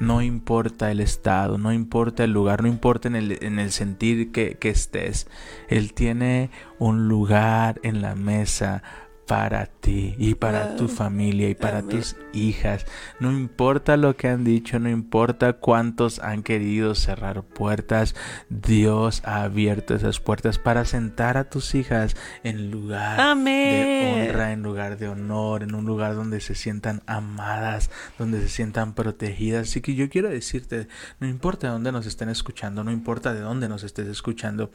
no 0.00 0.22
importa 0.22 0.90
el 0.90 0.98
estado, 0.98 1.58
no 1.58 1.72
importa 1.72 2.24
el 2.24 2.32
lugar, 2.32 2.62
no 2.62 2.68
importa 2.68 3.06
en 3.06 3.16
el, 3.16 3.38
en 3.44 3.58
el 3.58 3.70
sentir 3.70 4.32
que, 4.32 4.56
que 4.56 4.70
estés, 4.70 5.28
Él 5.68 5.92
tiene 5.92 6.50
un 6.78 7.06
lugar 7.06 7.78
en 7.84 8.00
la 8.00 8.16
mesa 8.16 8.82
para 9.30 9.66
ti 9.66 10.16
y 10.18 10.34
para 10.34 10.74
tu 10.74 10.88
familia 10.88 11.48
y 11.48 11.54
para 11.54 11.82
tus 11.82 12.16
hijas. 12.32 12.84
No 13.20 13.30
importa 13.30 13.96
lo 13.96 14.16
que 14.16 14.26
han 14.26 14.42
dicho, 14.42 14.80
no 14.80 14.90
importa 14.90 15.52
cuántos 15.52 16.18
han 16.18 16.42
querido 16.42 16.96
cerrar 16.96 17.44
puertas, 17.44 18.16
Dios 18.48 19.22
ha 19.24 19.44
abierto 19.44 19.94
esas 19.94 20.18
puertas 20.18 20.58
para 20.58 20.84
sentar 20.84 21.36
a 21.36 21.44
tus 21.44 21.76
hijas 21.76 22.16
en 22.42 22.72
lugar 22.72 23.36
de 23.36 24.26
honra, 24.28 24.50
en 24.50 24.64
lugar 24.64 24.98
de 24.98 25.06
honor, 25.06 25.62
en 25.62 25.76
un 25.76 25.84
lugar 25.84 26.16
donde 26.16 26.40
se 26.40 26.56
sientan 26.56 27.00
amadas, 27.06 27.88
donde 28.18 28.40
se 28.40 28.48
sientan 28.48 28.94
protegidas. 28.94 29.68
Así 29.68 29.80
que 29.80 29.94
yo 29.94 30.10
quiero 30.10 30.28
decirte, 30.28 30.88
no 31.20 31.28
importa 31.28 31.68
de 31.68 31.74
dónde 31.74 31.92
nos 31.92 32.04
estén 32.04 32.30
escuchando, 32.30 32.82
no 32.82 32.90
importa 32.90 33.32
de 33.32 33.42
dónde 33.42 33.68
nos 33.68 33.84
estés 33.84 34.08
escuchando, 34.08 34.72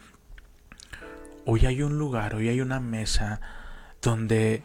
hoy 1.44 1.66
hay 1.66 1.82
un 1.82 2.00
lugar, 2.00 2.36
hoy 2.36 2.48
hay 2.48 2.62
una 2.62 2.80
mesa 2.80 3.42
donde 4.06 4.64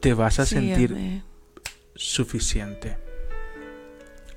te 0.00 0.14
vas 0.14 0.38
a 0.38 0.46
Sí, 0.46 0.54
sentir 0.54 1.22
suficiente. 1.96 2.98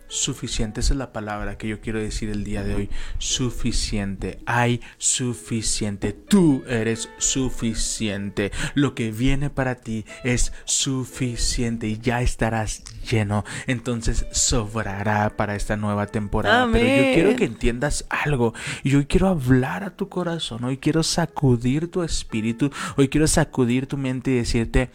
Suficiente, 0.09 0.79
esa 0.79 0.93
es 0.93 0.97
la 0.97 1.13
palabra 1.13 1.59
que 1.59 1.67
yo 1.67 1.81
quiero 1.81 1.99
decir 1.99 2.29
el 2.29 2.43
día 2.43 2.63
de 2.63 2.73
hoy. 2.73 2.89
Suficiente, 3.19 4.39
hay 4.47 4.81
suficiente. 4.97 6.13
Tú 6.13 6.63
eres 6.67 7.09
suficiente. 7.19 8.51
Lo 8.73 8.95
que 8.95 9.11
viene 9.11 9.51
para 9.51 9.75
ti 9.75 10.05
es 10.23 10.51
suficiente 10.65 11.87
y 11.87 11.99
ya 11.99 12.23
estarás 12.23 12.83
lleno. 13.07 13.45
Entonces 13.67 14.25
sobrará 14.31 15.37
para 15.37 15.55
esta 15.55 15.77
nueva 15.77 16.07
temporada. 16.07 16.67
Pero 16.71 16.87
yo 16.87 17.13
quiero 17.13 17.35
que 17.35 17.45
entiendas 17.45 18.07
algo. 18.09 18.55
Y 18.81 18.95
hoy 18.95 19.05
quiero 19.05 19.27
hablar 19.27 19.83
a 19.83 19.95
tu 19.95 20.09
corazón. 20.09 20.63
Hoy 20.63 20.77
quiero 20.77 21.03
sacudir 21.03 21.91
tu 21.91 22.01
espíritu. 22.01 22.71
Hoy 22.97 23.09
quiero 23.09 23.27
sacudir 23.27 23.85
tu 23.85 23.95
mente 23.95 24.31
y 24.31 24.37
decirte, 24.37 24.89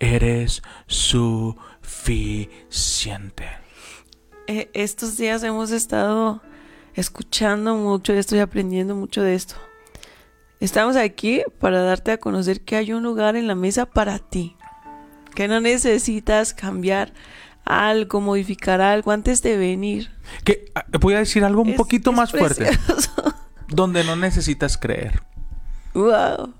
eres 0.00 0.64
suficiente. 0.88 3.65
Eh, 4.46 4.70
estos 4.74 5.16
días 5.16 5.42
hemos 5.42 5.70
estado 5.70 6.40
escuchando 6.94 7.74
mucho 7.76 8.12
de 8.12 8.20
esto 8.20 8.36
y 8.36 8.38
aprendiendo 8.40 8.94
mucho 8.94 9.22
de 9.22 9.34
esto. 9.34 9.56
Estamos 10.60 10.96
aquí 10.96 11.42
para 11.60 11.82
darte 11.82 12.12
a 12.12 12.18
conocer 12.18 12.60
que 12.62 12.76
hay 12.76 12.92
un 12.92 13.02
lugar 13.02 13.36
en 13.36 13.46
la 13.46 13.54
mesa 13.54 13.86
para 13.86 14.18
ti. 14.18 14.56
Que 15.34 15.48
no 15.48 15.60
necesitas 15.60 16.54
cambiar 16.54 17.12
algo, 17.64 18.20
modificar 18.20 18.80
algo 18.80 19.10
antes 19.10 19.42
de 19.42 19.58
venir. 19.58 20.10
Que 20.44 20.70
ah, 20.74 20.84
voy 21.00 21.14
a 21.14 21.18
decir 21.18 21.44
algo 21.44 21.62
un 21.62 21.70
Es- 21.70 21.76
poquito 21.76 22.10
es 22.10 22.16
más 22.16 22.30
fuerte, 22.30 22.70
donde 23.68 24.04
no 24.04 24.16
necesitas 24.16 24.78
creer. 24.78 25.20
wow. 25.92 26.54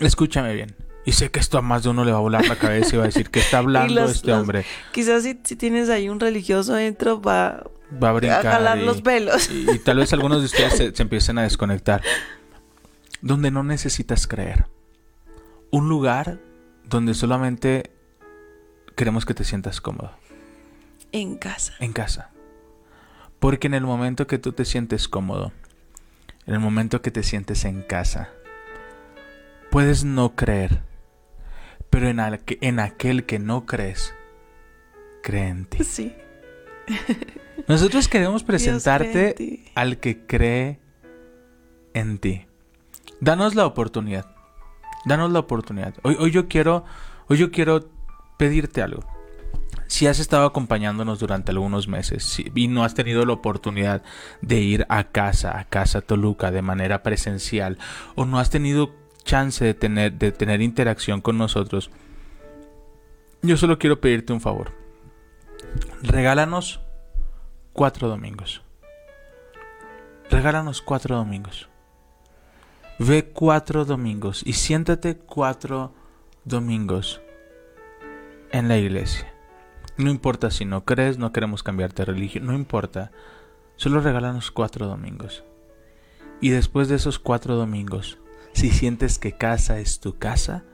Escúchame 0.00 0.54
bien. 0.54 0.74
Y 1.04 1.12
sé 1.12 1.30
que 1.30 1.40
esto 1.40 1.58
a 1.58 1.62
más 1.62 1.82
de 1.82 1.88
uno 1.88 2.04
le 2.04 2.12
va 2.12 2.18
a 2.18 2.20
volar 2.20 2.46
la 2.46 2.56
cabeza 2.56 2.94
y 2.94 2.98
va 2.98 3.04
a 3.04 3.06
decir 3.06 3.28
que 3.30 3.40
está 3.40 3.58
hablando 3.58 3.94
los- 4.02 4.12
este 4.12 4.28
los- 4.28 4.40
hombre. 4.40 4.64
Quizás 4.92 5.24
si, 5.24 5.38
si 5.42 5.56
tienes 5.56 5.88
ahí 5.90 6.08
un 6.08 6.20
religioso 6.20 6.74
dentro 6.74 7.20
va 7.20 7.64
Va 8.02 8.08
a 8.08 8.10
a 8.10 8.14
brincar. 8.14 8.42
jalar 8.44 8.78
y- 8.78 8.84
los 8.84 9.02
velos. 9.02 9.50
y, 9.50 9.70
y 9.70 9.78
tal 9.80 9.98
vez 9.98 10.12
algunos 10.12 10.38
de 10.40 10.46
ustedes 10.46 10.76
se, 10.76 10.94
se 10.94 11.02
empiecen 11.02 11.38
a 11.38 11.42
desconectar. 11.42 12.02
Donde 13.20 13.50
no 13.50 13.62
necesitas 13.64 14.26
creer. 14.26 14.66
Un 15.70 15.88
lugar 15.88 16.38
donde 16.84 17.14
solamente 17.14 17.90
queremos 18.96 19.24
que 19.26 19.34
te 19.34 19.44
sientas 19.44 19.80
cómodo. 19.80 20.12
En 21.12 21.36
casa. 21.36 21.74
en 21.80 21.92
casa. 21.92 22.30
Porque 23.40 23.66
en 23.66 23.74
el 23.74 23.82
momento 23.84 24.26
que 24.26 24.38
tú 24.38 24.52
te 24.52 24.64
sientes 24.64 25.08
cómodo, 25.08 25.52
en 26.46 26.54
el 26.54 26.60
momento 26.60 27.02
que 27.02 27.10
te 27.10 27.22
sientes 27.22 27.64
en 27.64 27.82
casa, 27.82 28.30
puedes 29.70 30.04
no 30.04 30.34
creer, 30.34 30.80
pero 31.92 32.08
en, 32.08 32.18
al- 32.18 32.40
en 32.46 32.80
aquel 32.80 33.24
que 33.26 33.38
no 33.38 33.66
crees, 33.66 34.12
cree 35.22 35.48
en 35.48 35.66
ti. 35.66 35.84
Sí. 35.84 36.16
Nosotros 37.68 38.08
queremos 38.08 38.42
presentarte 38.42 39.62
al 39.74 39.98
que 39.98 40.26
cree 40.26 40.80
en 41.94 42.18
ti. 42.18 42.46
Danos 43.20 43.54
la 43.54 43.66
oportunidad. 43.66 44.26
Danos 45.04 45.30
la 45.30 45.38
oportunidad. 45.40 45.94
Hoy, 46.02 46.16
hoy 46.18 46.30
yo 46.30 46.48
quiero, 46.48 46.84
hoy 47.28 47.36
yo 47.38 47.50
quiero 47.50 47.88
pedirte 48.38 48.82
algo. 48.82 49.04
Si 49.86 50.06
has 50.06 50.18
estado 50.18 50.46
acompañándonos 50.46 51.18
durante 51.20 51.50
algunos 51.52 51.86
meses 51.86 52.24
si- 52.24 52.50
y 52.54 52.68
no 52.68 52.82
has 52.84 52.94
tenido 52.94 53.26
la 53.26 53.34
oportunidad 53.34 54.02
de 54.40 54.60
ir 54.60 54.86
a 54.88 55.04
casa, 55.04 55.58
a 55.58 55.64
casa 55.66 56.00
Toluca 56.00 56.50
de 56.50 56.62
manera 56.62 57.02
presencial, 57.02 57.76
o 58.14 58.24
no 58.24 58.38
has 58.38 58.48
tenido 58.48 58.94
chance 59.24 59.64
de 59.64 59.74
tener, 59.74 60.12
de 60.12 60.32
tener 60.32 60.60
interacción 60.62 61.20
con 61.20 61.38
nosotros, 61.38 61.90
yo 63.42 63.56
solo 63.56 63.78
quiero 63.78 64.00
pedirte 64.00 64.32
un 64.32 64.40
favor. 64.40 64.72
Regálanos 66.02 66.80
cuatro 67.72 68.08
domingos. 68.08 68.62
Regálanos 70.30 70.80
cuatro 70.80 71.16
domingos. 71.16 71.68
Ve 72.98 73.30
cuatro 73.32 73.84
domingos 73.84 74.42
y 74.46 74.52
siéntate 74.52 75.16
cuatro 75.16 75.92
domingos 76.44 77.20
en 78.52 78.68
la 78.68 78.78
iglesia. 78.78 79.32
No 79.96 80.10
importa 80.10 80.50
si 80.50 80.64
no 80.64 80.84
crees, 80.84 81.18
no 81.18 81.32
queremos 81.32 81.62
cambiarte 81.62 82.02
de 82.02 82.12
religión, 82.12 82.46
no 82.46 82.54
importa. 82.54 83.10
Solo 83.76 84.00
regálanos 84.00 84.50
cuatro 84.50 84.86
domingos. 84.86 85.44
Y 86.40 86.50
después 86.50 86.88
de 86.88 86.96
esos 86.96 87.18
cuatro 87.18 87.56
domingos, 87.56 88.18
si 88.52 88.70
sientes 88.70 89.18
que 89.18 89.32
casa 89.32 89.78
es 89.78 90.00
tu 90.00 90.18
casa, 90.18 90.64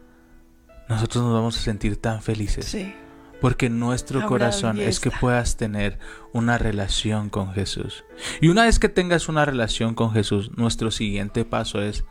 nosotros 0.88 1.25
nos 1.25 1.35
vamos 1.35 1.57
a 1.59 1.61
sentir 1.61 2.01
tan 2.01 2.23
felices. 2.23 2.64
Sí. 2.64 2.95
Porque 3.41 3.71
nuestro 3.71 4.27
corazón 4.27 4.81
es 4.81 4.99
que 4.99 5.12
puedas 5.12 5.57
tener 5.57 5.99
una 6.33 6.59
relación 6.59 7.31
con 7.31 7.53
Jesús. 7.53 8.05
Y 8.41 8.49
una 8.49 8.64
vez 8.64 8.81
que 8.81 8.88
tengas 8.88 9.29
una 9.29 9.45
relación 9.45 9.95
con 9.95 10.12
Jesús, 10.12 10.51
nuestro 10.57 10.91
siguiente 10.91 11.45
paso 11.45 11.81
es 11.81 12.05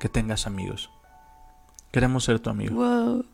que 0.00 0.08
tengas 0.08 0.48
amigos. 0.48 0.90
Queremos 1.92 2.24
ser 2.24 2.40
tu 2.40 2.50
amigo. 2.50 2.74
Wow. 2.74 3.24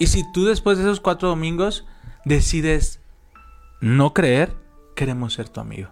Y 0.00 0.08
si 0.08 0.24
tú 0.32 0.44
después 0.44 0.76
de 0.76 0.84
esos 0.84 1.00
cuatro 1.00 1.28
domingos 1.28 1.84
decides 2.24 3.00
no 3.80 4.12
creer, 4.12 4.52
queremos 4.96 5.34
ser 5.34 5.48
tu 5.48 5.60
amigo. 5.60 5.90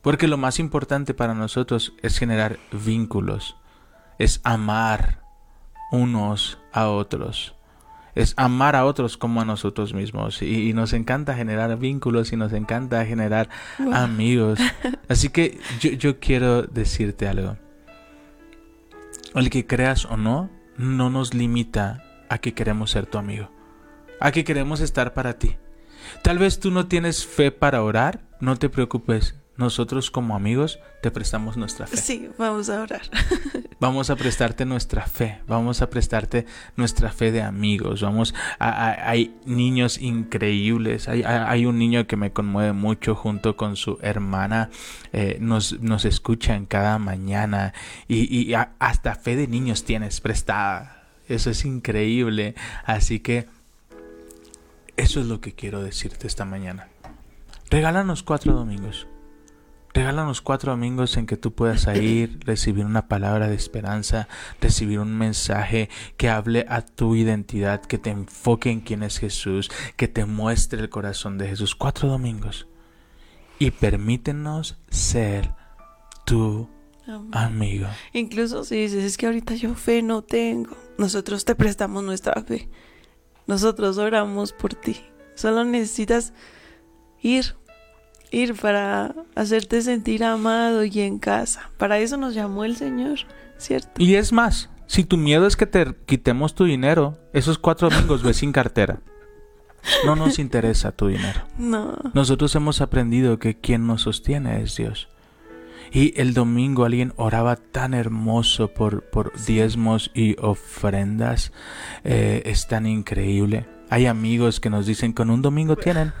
Porque 0.00 0.28
lo 0.28 0.36
más 0.38 0.58
importante 0.58 1.14
para 1.14 1.34
nosotros 1.34 1.94
es 2.02 2.18
generar 2.18 2.58
vínculos, 2.72 3.56
es 4.18 4.40
amar 4.44 5.22
unos 5.90 6.58
a 6.72 6.88
otros, 6.88 7.54
es 8.14 8.34
amar 8.36 8.76
a 8.76 8.84
otros 8.84 9.16
como 9.16 9.40
a 9.40 9.44
nosotros 9.44 9.92
mismos. 9.94 10.40
Y, 10.42 10.68
y 10.70 10.72
nos 10.72 10.92
encanta 10.92 11.34
generar 11.34 11.76
vínculos 11.78 12.32
y 12.32 12.36
nos 12.36 12.52
encanta 12.52 13.04
generar 13.04 13.48
Wow. 13.78 13.94
amigos. 13.94 14.58
Así 15.08 15.28
que 15.30 15.58
yo, 15.80 15.90
yo 15.90 16.20
quiero 16.20 16.62
decirte 16.62 17.26
algo. 17.28 17.56
El 19.34 19.50
que 19.50 19.66
creas 19.66 20.04
o 20.04 20.16
no, 20.16 20.48
no 20.76 21.10
nos 21.10 21.34
limita 21.34 22.04
a 22.28 22.38
que 22.38 22.54
queremos 22.54 22.90
ser 22.90 23.06
tu 23.06 23.18
amigo, 23.18 23.50
a 24.20 24.30
que 24.30 24.44
queremos 24.44 24.80
estar 24.80 25.12
para 25.12 25.38
ti. 25.38 25.56
Tal 26.22 26.38
vez 26.38 26.60
tú 26.60 26.70
no 26.70 26.86
tienes 26.86 27.26
fe 27.26 27.50
para 27.50 27.82
orar, 27.82 28.20
no 28.40 28.56
te 28.56 28.68
preocupes. 28.68 29.34
Nosotros 29.56 30.10
como 30.10 30.34
amigos 30.34 30.80
te 31.00 31.10
prestamos 31.12 31.56
nuestra 31.56 31.86
fe. 31.86 31.96
Sí, 31.96 32.28
vamos 32.38 32.68
a 32.70 32.80
orar. 32.82 33.02
Vamos 33.80 34.08
a 34.08 34.16
prestarte 34.16 34.64
nuestra 34.64 35.04
fe, 35.06 35.40
vamos 35.46 35.82
a 35.82 35.90
prestarte 35.90 36.46
nuestra 36.76 37.10
fe 37.10 37.32
de 37.32 37.42
amigos, 37.42 38.00
vamos 38.00 38.32
a, 38.58 38.68
a- 38.70 39.10
hay 39.10 39.36
niños 39.44 39.98
increíbles, 39.98 41.06
hay, 41.08 41.66
un 41.66 41.78
niño 41.78 42.06
que 42.06 42.16
me 42.16 42.32
conmueve 42.32 42.72
mucho 42.72 43.14
junto 43.14 43.56
con 43.56 43.76
su 43.76 43.98
hermana, 44.00 44.70
eh, 45.12 45.36
nos, 45.40 45.80
nos 45.80 46.06
escuchan 46.06 46.64
cada 46.64 46.98
mañana 46.98 47.74
y, 48.08 48.54
hasta 48.78 49.16
fe 49.16 49.36
de 49.36 49.48
niños 49.48 49.84
tienes 49.84 50.20
prestada, 50.22 51.04
eso 51.28 51.50
es 51.50 51.64
increíble, 51.66 52.54
así 52.86 53.20
que 53.20 53.48
eso 54.96 55.20
es 55.20 55.26
lo 55.26 55.40
que 55.42 55.52
quiero 55.52 55.82
decirte 55.82 56.26
esta 56.26 56.46
mañana. 56.46 56.88
Regálanos 57.70 58.22
cuatro 58.22 58.54
domingos. 58.54 59.06
Regálanos 59.94 60.40
cuatro 60.40 60.72
domingos 60.72 61.16
en 61.16 61.26
que 61.26 61.36
tú 61.36 61.52
puedas 61.52 61.86
ir, 61.94 62.40
recibir 62.44 62.84
una 62.84 63.06
palabra 63.06 63.46
de 63.48 63.54
esperanza, 63.54 64.26
recibir 64.60 64.98
un 64.98 65.16
mensaje 65.16 65.88
que 66.16 66.28
hable 66.28 66.66
a 66.68 66.82
tu 66.82 67.14
identidad, 67.14 67.80
que 67.80 67.98
te 67.98 68.10
enfoque 68.10 68.70
en 68.70 68.80
quién 68.80 69.04
es 69.04 69.18
Jesús, 69.18 69.70
que 69.96 70.08
te 70.08 70.24
muestre 70.24 70.80
el 70.80 70.90
corazón 70.90 71.38
de 71.38 71.46
Jesús. 71.46 71.76
Cuatro 71.76 72.08
domingos. 72.08 72.66
Y 73.60 73.70
permítenos 73.70 74.76
ser 74.90 75.54
tu 76.26 76.68
amigo. 77.30 77.86
Incluso 78.12 78.64
si 78.64 78.76
dices, 78.76 79.04
es 79.04 79.16
que 79.16 79.26
ahorita 79.26 79.54
yo 79.54 79.76
fe 79.76 80.02
no 80.02 80.22
tengo, 80.22 80.76
nosotros 80.98 81.44
te 81.44 81.54
prestamos 81.54 82.02
nuestra 82.02 82.42
fe. 82.42 82.68
Nosotros 83.46 83.98
oramos 83.98 84.52
por 84.52 84.74
ti. 84.74 84.96
Solo 85.34 85.64
necesitas 85.64 86.32
ir, 87.20 87.54
ir 88.34 88.54
para 88.54 89.14
hacerte 89.34 89.80
sentir 89.82 90.24
amado 90.24 90.84
y 90.84 91.00
en 91.00 91.18
casa. 91.18 91.70
Para 91.78 91.98
eso 91.98 92.16
nos 92.16 92.34
llamó 92.34 92.64
el 92.64 92.76
Señor, 92.76 93.20
¿cierto? 93.56 93.90
Y 93.98 94.16
es 94.16 94.32
más, 94.32 94.70
si 94.86 95.04
tu 95.04 95.16
miedo 95.16 95.46
es 95.46 95.56
que 95.56 95.66
te 95.66 95.94
quitemos 96.06 96.54
tu 96.54 96.64
dinero, 96.64 97.18
esos 97.32 97.58
cuatro 97.58 97.88
domingos 97.88 98.22
ve 98.22 98.34
sin 98.34 98.52
cartera. 98.52 99.00
No 100.06 100.16
nos 100.16 100.38
interesa 100.38 100.92
tu 100.92 101.08
dinero. 101.08 101.42
No. 101.58 101.98
Nosotros 102.14 102.54
hemos 102.54 102.80
aprendido 102.80 103.38
que 103.38 103.56
quien 103.58 103.86
nos 103.86 104.02
sostiene 104.02 104.62
es 104.62 104.76
Dios. 104.76 105.08
Y 105.92 106.18
el 106.20 106.34
domingo 106.34 106.84
alguien 106.84 107.12
oraba 107.16 107.56
tan 107.56 107.94
hermoso 107.94 108.68
por, 108.68 109.02
por 109.10 109.32
diezmos 109.46 110.10
y 110.14 110.36
ofrendas. 110.40 111.52
Eh, 112.02 112.42
es 112.46 112.66
tan 112.66 112.86
increíble. 112.86 113.66
Hay 113.94 114.06
amigos 114.06 114.58
que 114.58 114.70
nos 114.70 114.86
dicen, 114.86 115.12
con 115.12 115.30
un 115.30 115.40
domingo 115.40 115.76
tienen. 115.76 116.12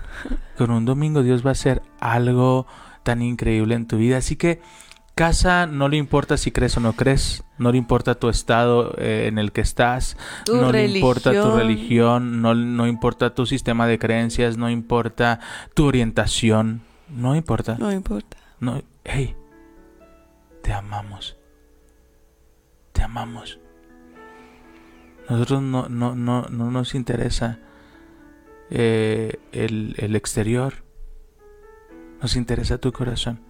Con 0.56 0.70
un 0.70 0.84
domingo 0.84 1.24
Dios 1.24 1.44
va 1.44 1.48
a 1.48 1.58
hacer 1.58 1.82
algo 1.98 2.68
tan 3.02 3.20
increíble 3.20 3.74
en 3.74 3.88
tu 3.88 3.96
vida. 3.96 4.18
Así 4.18 4.36
que 4.36 4.62
casa 5.16 5.66
no 5.66 5.88
le 5.88 5.96
importa 5.96 6.36
si 6.36 6.52
crees 6.52 6.76
o 6.76 6.80
no 6.80 6.92
crees. 6.92 7.42
No 7.58 7.72
le 7.72 7.78
importa 7.78 8.14
tu 8.14 8.28
estado 8.28 8.94
eh, 8.96 9.26
en 9.26 9.38
el 9.40 9.50
que 9.50 9.60
estás. 9.60 10.16
Tu 10.44 10.56
no 10.56 10.70
le 10.70 10.86
importa 10.86 11.32
tu 11.32 11.56
religión. 11.56 11.58
religión. 11.58 12.42
No, 12.42 12.54
no 12.54 12.86
importa 12.86 13.34
tu 13.34 13.44
sistema 13.44 13.88
de 13.88 13.98
creencias. 13.98 14.56
No 14.56 14.70
importa 14.70 15.40
tu 15.74 15.86
orientación. 15.86 16.82
No 17.08 17.34
importa. 17.34 17.74
No 17.76 17.90
importa. 17.90 18.36
No, 18.60 18.82
hey, 19.02 19.34
te 20.62 20.72
amamos. 20.72 21.36
Te 22.92 23.02
amamos. 23.02 23.58
Nosotros 25.28 25.62
no, 25.62 25.88
no, 25.88 26.14
no, 26.14 26.48
no 26.48 26.70
nos 26.70 26.94
interesa 26.94 27.58
eh, 28.70 29.38
el, 29.52 29.94
el 29.98 30.16
exterior. 30.16 30.74
Nos 32.20 32.36
interesa 32.36 32.78
tu 32.78 32.92
corazón. 32.92 33.40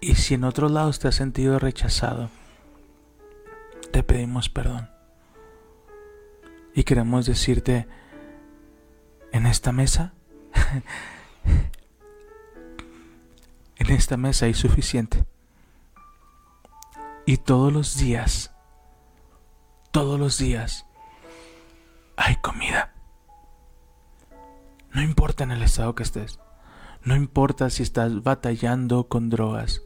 Y 0.00 0.14
si 0.14 0.34
en 0.34 0.44
otros 0.44 0.70
lados 0.70 0.98
te 0.98 1.08
has 1.08 1.14
sentido 1.14 1.58
rechazado, 1.58 2.30
te 3.90 4.02
pedimos 4.02 4.48
perdón. 4.48 4.88
Y 6.74 6.84
queremos 6.84 7.26
decirte, 7.26 7.86
en 9.32 9.46
esta 9.46 9.72
mesa, 9.72 10.14
en 13.76 13.90
esta 13.90 14.16
mesa 14.16 14.46
hay 14.46 14.54
suficiente. 14.54 15.24
Y 17.26 17.36
todos 17.36 17.72
los 17.72 17.96
días, 17.96 18.52
todos 19.90 20.18
los 20.18 20.38
días, 20.38 20.86
hay 22.16 22.36
comida. 22.36 22.92
No 24.92 25.02
importa 25.02 25.44
en 25.44 25.52
el 25.52 25.62
estado 25.62 25.94
que 25.94 26.02
estés. 26.02 26.40
No 27.04 27.16
importa 27.16 27.70
si 27.70 27.82
estás 27.82 28.22
batallando 28.22 29.08
con 29.08 29.30
drogas. 29.30 29.82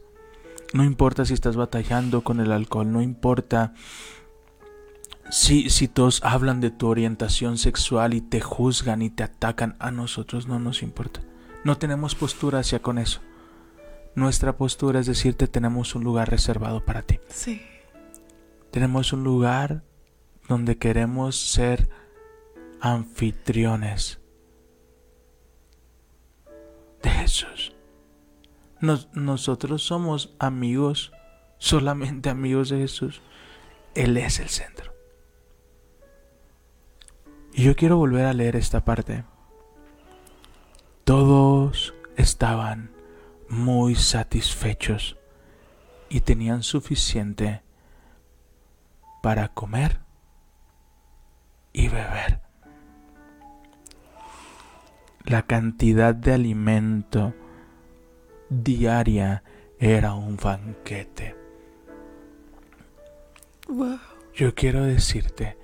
No 0.73 0.83
importa 0.83 1.25
si 1.25 1.33
estás 1.33 1.55
batallando 1.55 2.23
con 2.23 2.39
el 2.39 2.51
alcohol. 2.51 2.91
No 2.91 3.01
importa 3.01 3.73
si, 5.29 5.69
si 5.69 5.87
todos 5.87 6.23
hablan 6.23 6.59
de 6.61 6.71
tu 6.71 6.87
orientación 6.87 7.57
sexual 7.57 8.13
y 8.13 8.21
te 8.21 8.41
juzgan 8.41 9.01
y 9.01 9.09
te 9.09 9.23
atacan. 9.23 9.75
A 9.79 9.91
nosotros 9.91 10.47
no 10.47 10.59
nos 10.59 10.81
importa. 10.81 11.21
No 11.63 11.77
tenemos 11.77 12.15
postura 12.15 12.59
hacia 12.59 12.81
con 12.81 12.97
eso. 12.97 13.21
Nuestra 14.15 14.55
postura 14.57 14.99
es 15.01 15.05
decirte 15.07 15.47
tenemos 15.47 15.93
un 15.95 16.03
lugar 16.03 16.29
reservado 16.29 16.83
para 16.85 17.01
ti. 17.01 17.19
Sí. 17.27 17.61
Tenemos 18.71 19.11
un 19.13 19.23
lugar 19.23 19.83
donde 20.47 20.77
queremos 20.77 21.35
ser 21.37 21.89
anfitriones 22.79 24.19
de 27.01 27.09
Jesús. 27.09 27.75
Nos- 28.79 29.09
nosotros 29.13 29.83
somos 29.83 30.33
amigos, 30.39 31.11
solamente 31.57 32.29
amigos 32.29 32.69
de 32.69 32.79
Jesús. 32.79 33.21
Él 33.95 34.17
es 34.17 34.39
el 34.39 34.49
centro. 34.49 34.93
Y 37.53 37.63
yo 37.63 37.75
quiero 37.75 37.97
volver 37.97 38.25
a 38.25 38.33
leer 38.33 38.55
esta 38.55 38.83
parte. 38.83 39.23
Todos 41.05 41.93
estaban 42.17 42.91
muy 43.49 43.95
satisfechos 43.95 45.17
y 46.09 46.21
tenían 46.21 46.63
suficiente 46.63 47.61
para 49.21 49.49
comer 49.49 49.99
y 51.73 51.87
beber. 51.87 52.45
la 55.25 55.41
cantidad 55.41 56.13
de 56.13 56.33
alimento 56.33 57.33
diaria 58.49 59.43
era 59.79 60.13
un 60.13 60.37
banquete. 60.37 61.35
Wow. 63.67 63.99
Yo 64.35 64.53
quiero 64.53 64.83
decirte, 64.83 65.57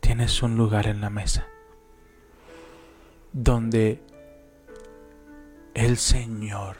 tienes 0.00 0.42
un 0.42 0.56
lugar 0.56 0.86
en 0.86 1.00
la 1.00 1.10
mesa 1.10 1.46
donde 3.32 4.00
el 5.74 5.96
Señor 5.96 6.76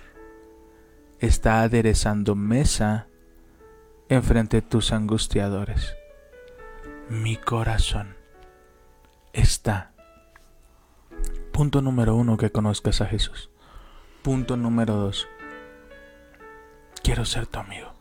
está 1.24 1.62
aderezando 1.62 2.34
mesa 2.34 3.08
enfrente 4.08 4.58
de 4.58 4.62
tus 4.62 4.92
angustiadores. 4.92 5.96
Mi 7.08 7.36
corazón 7.36 8.16
está. 9.32 9.92
Punto 11.52 11.80
número 11.80 12.14
uno, 12.14 12.36
que 12.36 12.50
conozcas 12.50 13.00
a 13.00 13.06
Jesús. 13.06 13.50
Punto 14.22 14.56
número 14.56 14.96
dos, 14.96 15.26
quiero 17.02 17.24
ser 17.24 17.46
tu 17.46 17.58
amigo. 17.58 17.92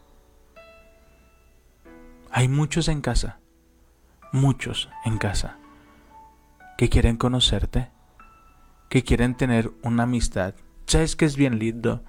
Hay 2.30 2.48
muchos 2.48 2.88
en 2.88 3.02
casa, 3.02 3.40
muchos 4.32 4.90
en 5.06 5.18
casa, 5.18 5.58
que 6.78 6.90
quieren 6.90 7.18
conocerte, 7.18 7.92
que 8.90 9.04
quieren 9.04 9.36
tener 9.36 9.72
una 9.84 10.04
amistad. 10.04 10.56
¿Sabes 10.88 11.16
que 11.16 11.26
es 11.26 11.38
bien 11.38 11.60
lindo? 11.60 12.04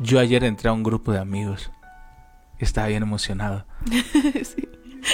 Yo 0.00 0.18
ayer 0.20 0.44
entré 0.44 0.68
a 0.68 0.72
un 0.72 0.82
grupo 0.82 1.12
de 1.12 1.18
amigos. 1.18 1.70
Estaba 2.58 2.88
bien 2.88 3.02
emocionado. 3.02 3.64
Sí. 4.44 4.68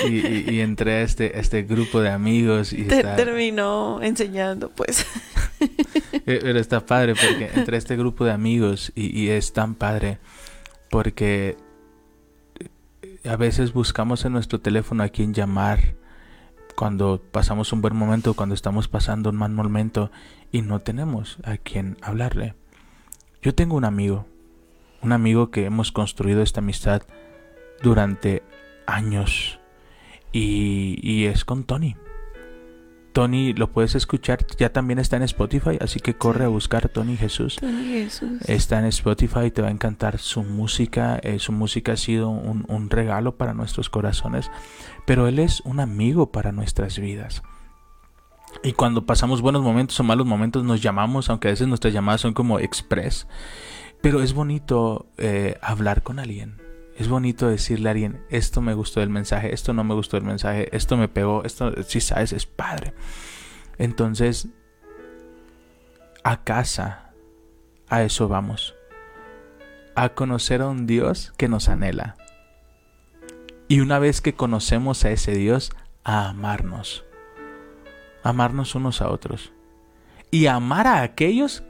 Y, 0.09 0.27
y- 0.27 0.51
y 0.55 0.61
entré 0.61 0.93
a 0.95 1.03
este, 1.03 1.33
a 1.37 1.41
este 1.41 1.63
grupo 1.63 2.01
de 2.01 2.09
amigos 2.11 2.73
y 2.73 2.85
Te- 2.85 2.97
está, 2.97 3.17
terminó 3.17 4.01
enseñando, 4.03 4.71
pues. 4.71 5.07
Eh, 6.27 6.39
Pero 6.43 6.59
está 6.59 6.85
padre 6.87 7.15
porque 7.15 7.51
entre 7.55 7.77
este 7.77 7.97
grupo 7.97 8.25
de 8.25 8.31
amigos 8.33 8.93
y, 8.95 9.19
y 9.19 9.29
es 9.29 9.53
tan 9.53 9.75
padre 9.75 10.19
porque 10.91 11.57
eh, 12.61 13.29
a 13.29 13.37
veces 13.37 13.73
buscamos 13.75 14.25
en 14.25 14.33
nuestro 14.33 14.59
teléfono 14.61 15.03
a 15.03 15.09
quien 15.11 15.35
llamar 15.35 15.97
cuando 16.77 17.21
pasamos 17.31 17.73
un 17.75 17.83
buen 17.83 17.95
momento, 17.97 18.33
cuando 18.35 18.55
estamos 18.55 18.89
pasando 18.89 19.31
un 19.31 19.37
mal 19.37 19.53
momento 19.53 20.11
y 20.51 20.63
no 20.63 20.81
tenemos 20.81 21.37
a 21.45 21.57
quien 21.59 21.97
hablarle. 22.01 22.55
Yo 23.43 23.55
tengo 23.55 23.77
un 23.77 23.85
amigo, 23.85 24.27
un 25.05 25.13
amigo 25.13 25.51
que 25.51 25.67
hemos 25.67 25.93
construido 25.93 26.43
esta 26.43 26.61
amistad 26.61 27.03
durante 27.83 28.43
años 28.87 29.61
y, 30.33 30.99
y 31.03 31.27
es 31.27 31.45
con 31.45 31.65
Tony. 31.65 31.97
Tony 33.13 33.53
lo 33.53 33.71
puedes 33.71 33.95
escuchar, 33.95 34.45
ya 34.59 34.73
también 34.73 34.99
está 34.99 35.17
en 35.17 35.23
Spotify, 35.23 35.79
así 35.81 36.01
que 36.01 36.15
corre 36.15 36.47
a 36.47 36.49
buscar 36.49 36.89
Tony 36.89 37.17
Jesús. 37.17 37.57
Tony 37.61 37.85
Jesús. 37.85 38.41
Está 38.49 38.81
en 38.81 38.87
Spotify, 38.87 39.53
te 39.53 39.63
va 39.63 39.69
a 39.69 39.71
encantar 39.71 40.19
su 40.19 40.43
música. 40.43 41.21
eh, 41.23 41.39
su 41.39 41.53
música 41.53 41.93
ha 41.93 41.97
sido 41.97 42.29
un, 42.31 42.65
un 42.67 42.91
regalo 42.91 43.37
para 43.37 43.55
nuestros 43.55 43.89
corazones, 43.89 44.51
pero 45.07 45.29
Él 45.29 45.39
es 45.39 45.61
un 45.61 45.79
amigo 45.79 46.33
para 46.33 46.51
nuestras 46.51 46.99
vidas. 46.99 47.45
Y 48.65 48.73
cuando 48.73 49.07
pasamos 49.07 49.43
buenos 49.43 49.63
momentos 49.63 49.99
o 50.01 50.03
malos 50.03 50.27
momentos 50.27 50.65
nos 50.65 50.83
llamamos, 50.83 51.31
aunque 51.31 51.49
a 51.49 51.51
veces 51.53 51.69
nuestras 51.69 51.95
llamadas 51.95 52.21
son 52.21 52.35
como 52.35 52.59
express. 52.59 53.29
Pero 54.05 54.21
es 54.21 54.35
bonito 54.35 55.07
eh, 55.17 55.57
hablar 55.63 56.03
con 56.03 56.19
alguien. 56.19 56.61
Es 56.99 57.09
bonito 57.09 57.49
decirle 57.49 57.89
a 57.89 57.93
alguien, 57.93 58.23
esto 58.29 58.61
me 58.61 58.75
gustó 58.75 59.01
del 59.01 59.09
mensaje, 59.09 59.55
esto 59.55 59.73
no 59.73 59.83
me 59.83 59.95
gustó 59.95 60.19
del 60.19 60.27
mensaje, 60.27 60.69
esto 60.77 60.99
me 60.99 61.09
pegó, 61.09 61.43
esto, 61.43 61.73
si 61.85 62.03
sabes, 62.03 62.35
es 62.35 62.45
padre. 62.45 62.93
Entonces, 63.79 64.49
a 66.23 66.45
casa, 66.45 67.15
a 67.89 68.03
eso 68.03 68.29
vamos. 68.29 68.75
A 69.97 70.11
conocer 70.11 70.61
a 70.61 70.69
un 70.69 70.87
Dios 70.87 71.33
que 71.39 71.49
nos 71.49 71.71
anhela. 71.71 72.17
Y 73.69 73.81
una 73.81 73.99
vez 73.99 74.21
que 74.21 74.35
conocemos 74.35 75.03
a 75.07 75.13
ese 75.13 75.33
Dios, 75.33 75.73
a 76.05 76.29
amarnos. 76.29 77.07
Amarnos 78.23 78.75
unos 78.75 79.01
a 79.01 79.09
otros. 79.09 79.55
Y 80.31 80.45
amar 80.45 80.87
a 80.89 81.01
aquellos 81.01 81.63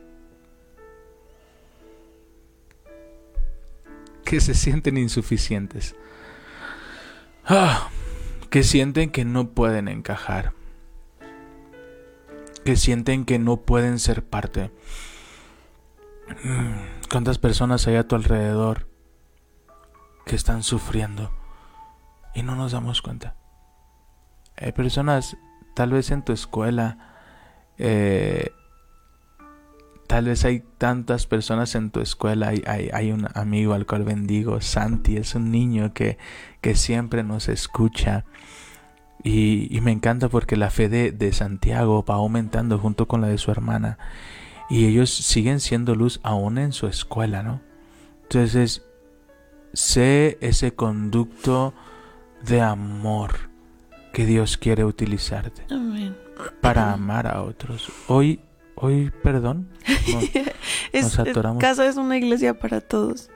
que 4.25 4.41
se 4.41 4.55
sienten 4.55 4.97
insuficientes. 4.97 5.95
Ah, 7.45 7.89
que 8.51 8.63
sienten 8.63 9.11
que 9.11 9.25
no 9.25 9.51
pueden 9.51 9.89
encajar. 9.89 10.53
Que 12.65 12.77
sienten 12.77 13.25
que 13.25 13.39
no 13.39 13.59
pueden 13.59 13.99
ser 13.99 14.25
parte. 14.25 14.71
Mm, 16.43 17.09
¿Cuántas 17.11 17.39
personas 17.39 17.87
hay 17.87 17.97
a 17.97 18.09
tu 18.09 18.17
alrededor 18.17 18.89
que 20.25 20.37
están 20.37 20.63
sufriendo 20.63 21.31
y 22.35 22.43
no 22.43 22.55
nos 22.57 22.73
damos 22.73 23.03
cuenta? 23.03 23.37
Hay 24.57 24.73
personas, 24.73 25.37
tal 25.75 25.91
vez 25.93 26.11
en 26.11 26.25
tu 26.25 26.33
escuela, 26.33 27.15
eh, 27.77 28.53
tal 30.07 30.27
vez 30.27 30.45
hay 30.45 30.63
tantas 30.79 31.27
personas 31.27 31.75
en 31.75 31.91
tu 31.91 32.01
escuela, 32.01 32.49
hay, 32.49 32.63
hay, 32.67 32.91
hay 32.93 33.13
un 33.13 33.29
amigo 33.35 33.75
al 33.75 33.87
cual 33.87 34.05
bendigo, 34.05 34.61
Santi, 34.61 35.17
es 35.17 35.35
un 35.35 35.51
niño 35.51 35.93
que, 35.93 36.19
que 36.61 36.75
siempre 36.75 37.23
nos 37.23 37.49
escucha. 37.49 38.25
Y, 39.23 39.75
y 39.75 39.81
me 39.81 39.93
encanta 39.93 40.29
porque 40.29 40.57
la 40.57 40.71
fe 40.71 40.89
de, 40.89 41.11
de 41.11 41.33
Santiago 41.33 42.05
va 42.05 42.17
aumentando 42.17 42.79
junto 42.79 43.09
con 43.09 43.23
la 43.23 43.29
de 43.29 43.39
su 43.39 43.51
hermana 43.51 43.99
y 44.69 44.87
ellos 44.87 45.11
siguen 45.11 45.61
siendo 45.61 45.95
luz 45.95 46.21
aún 46.23 46.59
en 46.59 46.73
su 46.73 46.87
escuela, 46.87 47.43
¿no? 47.43 47.61
Entonces, 48.23 48.83
sé 49.73 50.39
ese 50.41 50.75
conducto 50.75 51.75
de 52.43 52.61
amor 52.61 53.51
que 54.13 54.27
Dios 54.27 54.57
quiere 54.57 54.85
utilizarte 54.85 55.67
Amén. 55.71 56.17
para 56.61 56.93
amar 56.93 57.27
a 57.27 57.43
otros. 57.43 57.91
Hoy, 58.07 58.41
hoy, 58.77 59.13
perdón, 59.23 59.69
no, 60.13 60.21
Es, 60.93 61.05
Nos 61.05 61.19
atoramos. 61.19 61.61
casa 61.61 61.87
es 61.87 61.97
una 61.97 62.17
iglesia 62.17 62.55
para 62.59 62.81
todos. 62.81 63.31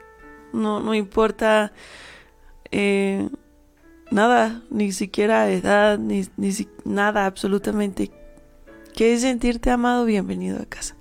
No, 0.53 0.79
no 0.79 0.93
importa 0.95 1.73
eh, 2.71 3.27
nada, 4.11 4.61
ni 4.69 4.91
siquiera 4.91 5.49
edad, 5.51 5.99
ni, 5.99 6.25
ni 6.37 6.51
si- 6.51 6.69
nada, 6.85 7.25
absolutamente. 7.25 8.11
¿Quieres 8.95 9.21
sentirte 9.21 9.69
amado? 9.71 10.05
Bienvenido 10.05 10.61
a 10.61 10.65
casa. 10.65 10.95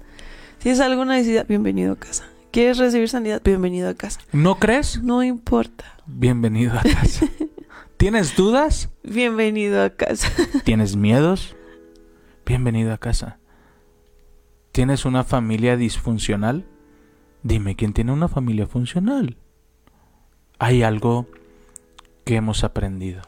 ¿Tienes 0.58 0.80
alguna 0.80 1.14
necesidad? 1.14 1.46
Bienvenido 1.48 1.92
a 1.92 1.96
casa. 1.96 2.24
¿Quieres 2.50 2.78
recibir 2.78 3.08
sanidad? 3.08 3.40
Bienvenido 3.44 3.88
a 3.88 3.94
casa. 3.94 4.20
¿no 4.32 4.58
crees? 4.58 5.02
No 5.02 5.22
importa. 5.22 5.84
Bienvenido 6.06 6.74
a 6.78 6.82
casa. 6.82 7.26
¿Tienes 7.96 8.36
dudas? 8.36 8.90
Bienvenido 9.02 9.82
a 9.82 9.90
casa. 9.90 10.28
¿Tienes 10.64 10.96
miedos? 10.96 11.54
Bienvenido 12.46 12.92
a 12.92 12.98
casa. 12.98 13.38
¿Tienes 14.72 15.04
una 15.04 15.22
familia 15.24 15.76
disfuncional? 15.76 16.64
Dime, 17.42 17.76
¿quién 17.76 17.92
tiene 17.92 18.12
una 18.12 18.28
familia 18.28 18.66
funcional? 18.66 19.36
Hay 20.58 20.82
algo 20.82 21.26
que 22.24 22.36
hemos 22.36 22.64
aprendido. 22.64 23.20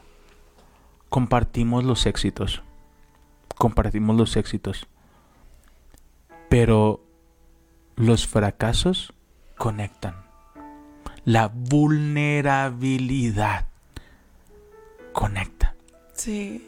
Compartimos 1.09 1.83
los 1.83 2.05
éxitos. 2.05 2.61
Compartimos 3.57 4.15
los 4.15 4.37
éxitos. 4.37 4.87
Pero 6.49 7.03
los 7.95 8.27
fracasos 8.27 9.13
conectan. 9.57 10.15
La 11.25 11.47
vulnerabilidad 11.47 13.67
conecta 15.13 15.75
Sí. 16.13 16.67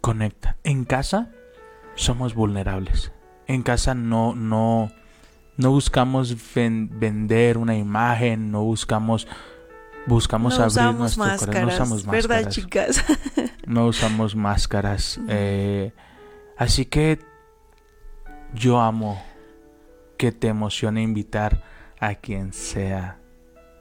conecta. 0.00 0.56
En 0.64 0.84
casa 0.84 1.30
somos 1.94 2.34
vulnerables. 2.34 3.12
En 3.46 3.62
casa 3.62 3.94
no, 3.94 4.34
no, 4.34 4.90
no 5.56 5.70
buscamos 5.70 6.34
ven- 6.54 6.88
vender 6.98 7.58
una 7.58 7.76
imagen, 7.76 8.50
no 8.50 8.62
buscamos, 8.64 9.26
buscamos 10.06 10.58
no 10.58 10.64
abrir 10.64 10.98
nuestro 10.98 11.24
corazón. 11.24 11.62
No 11.62 11.66
usamos 11.74 12.06
¿verdad, 12.06 12.44
máscaras. 12.44 12.54
chicas? 12.54 13.04
No 13.66 13.86
usamos 13.86 14.34
máscaras. 14.36 15.18
eh, 15.28 15.92
así 16.58 16.84
que 16.86 17.18
yo 18.54 18.80
amo 18.80 19.22
que 20.18 20.32
te 20.32 20.48
emocione 20.48 21.02
invitar 21.02 21.62
a 21.98 22.14
quien 22.14 22.52
sea, 22.52 23.18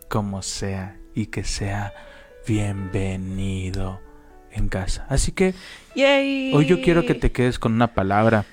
como 0.10 0.42
sea, 0.42 0.98
y 1.14 1.28
que 1.28 1.44
sea 1.44 1.94
bienvenido 2.48 4.00
en 4.52 4.68
casa. 4.70 5.06
Así 5.10 5.32
que 5.32 5.54
Yay. 5.96 6.54
Hoy 6.54 6.66
yo 6.66 6.82
quiero 6.82 7.06
que 7.06 7.14
te 7.16 7.32
quedes 7.32 7.60
con 7.60 7.74
una 7.74 7.94
palabra. 7.94 8.46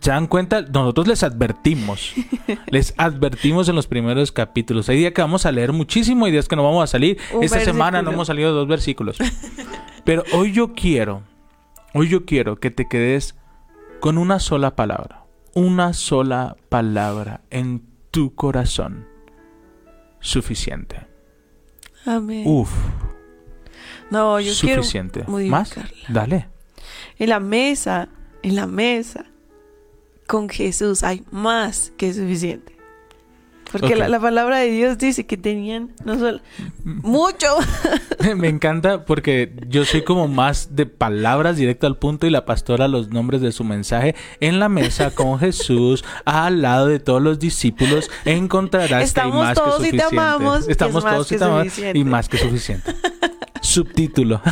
¿Se 0.00 0.10
dan 0.10 0.26
cuenta? 0.26 0.62
Nosotros 0.62 1.06
les 1.06 1.22
advertimos. 1.22 2.12
les 2.66 2.92
advertimos 2.96 3.68
en 3.68 3.76
los 3.76 3.86
primeros 3.86 4.32
capítulos. 4.32 4.88
Hay 4.88 4.98
días 4.98 5.12
que 5.12 5.20
vamos 5.20 5.46
a 5.46 5.52
leer 5.52 5.72
muchísimo, 5.72 6.26
hay 6.26 6.32
días 6.32 6.48
que 6.48 6.56
no 6.56 6.64
vamos 6.64 6.82
a 6.82 6.86
salir. 6.88 7.18
Un 7.32 7.44
Esta 7.44 7.60
semana 7.60 8.02
no 8.02 8.10
hemos 8.10 8.26
salido 8.26 8.52
dos 8.52 8.66
versículos. 8.66 9.18
Pero 10.04 10.24
hoy 10.32 10.52
yo 10.52 10.72
quiero, 10.74 11.22
hoy 11.94 12.08
yo 12.08 12.24
quiero 12.24 12.56
que 12.56 12.70
te 12.70 12.88
quedes 12.88 13.36
con 14.00 14.18
una 14.18 14.40
sola 14.40 14.74
palabra. 14.74 15.24
una 15.54 15.92
sola 15.92 16.56
palabra 16.68 17.42
en 17.50 17.82
tu 18.10 18.34
corazón 18.34 19.06
suficiente. 20.20 21.06
Amén. 22.06 22.44
Uf, 22.46 22.70
no, 24.10 24.40
yo 24.40 24.52
suficiente. 24.52 25.24
quiero 25.24 25.48
¿Más? 25.48 25.76
modificarla. 25.76 26.06
Dale. 26.08 26.48
En 27.18 27.28
la 27.28 27.40
mesa, 27.40 28.08
en 28.42 28.56
la 28.56 28.66
mesa, 28.66 29.26
con 30.30 30.48
Jesús 30.48 31.02
hay 31.02 31.24
más 31.32 31.92
que 31.96 32.14
suficiente. 32.14 32.76
Porque 33.72 33.94
la, 33.96 34.08
la 34.08 34.18
palabra 34.20 34.58
de 34.58 34.70
Dios 34.70 34.96
dice 34.98 35.26
que 35.26 35.36
tenían 35.36 35.90
no 36.04 36.18
solo 36.18 36.40
mucho. 36.84 37.46
Me 38.36 38.48
encanta 38.48 39.04
porque 39.04 39.52
yo 39.68 39.84
soy 39.84 40.02
como 40.02 40.26
más 40.28 40.74
de 40.76 40.86
palabras 40.86 41.56
directo 41.56 41.86
al 41.88 41.96
punto 41.96 42.26
y 42.26 42.30
la 42.30 42.44
pastora 42.46 42.86
los 42.88 43.10
nombres 43.10 43.40
de 43.40 43.50
su 43.52 43.62
mensaje 43.64 44.14
en 44.40 44.58
la 44.60 44.68
mesa 44.68 45.12
con 45.12 45.38
Jesús 45.38 46.04
al 46.24 46.62
lado 46.62 46.86
de 46.88 46.98
todos 47.00 47.22
los 47.22 47.38
discípulos 47.38 48.08
encontrarás 48.24 48.88
que 48.88 48.94
hay 48.96 49.02
Estamos 49.04 49.34
más 49.44 49.56
que 49.58 49.64
todos 49.64 49.80
y 49.80 49.82
te 49.82 49.86
suficiente. 50.00 50.16
amamos, 50.18 50.68
Estamos 50.68 51.04
es 51.04 51.10
todos 51.10 51.32
y 51.32 51.36
te 51.38 51.44
amamos 51.44 51.62
suficiente. 51.64 51.98
y 51.98 52.04
más 52.04 52.28
que 52.28 52.38
suficiente. 52.38 52.92
Subtítulo. 53.62 54.40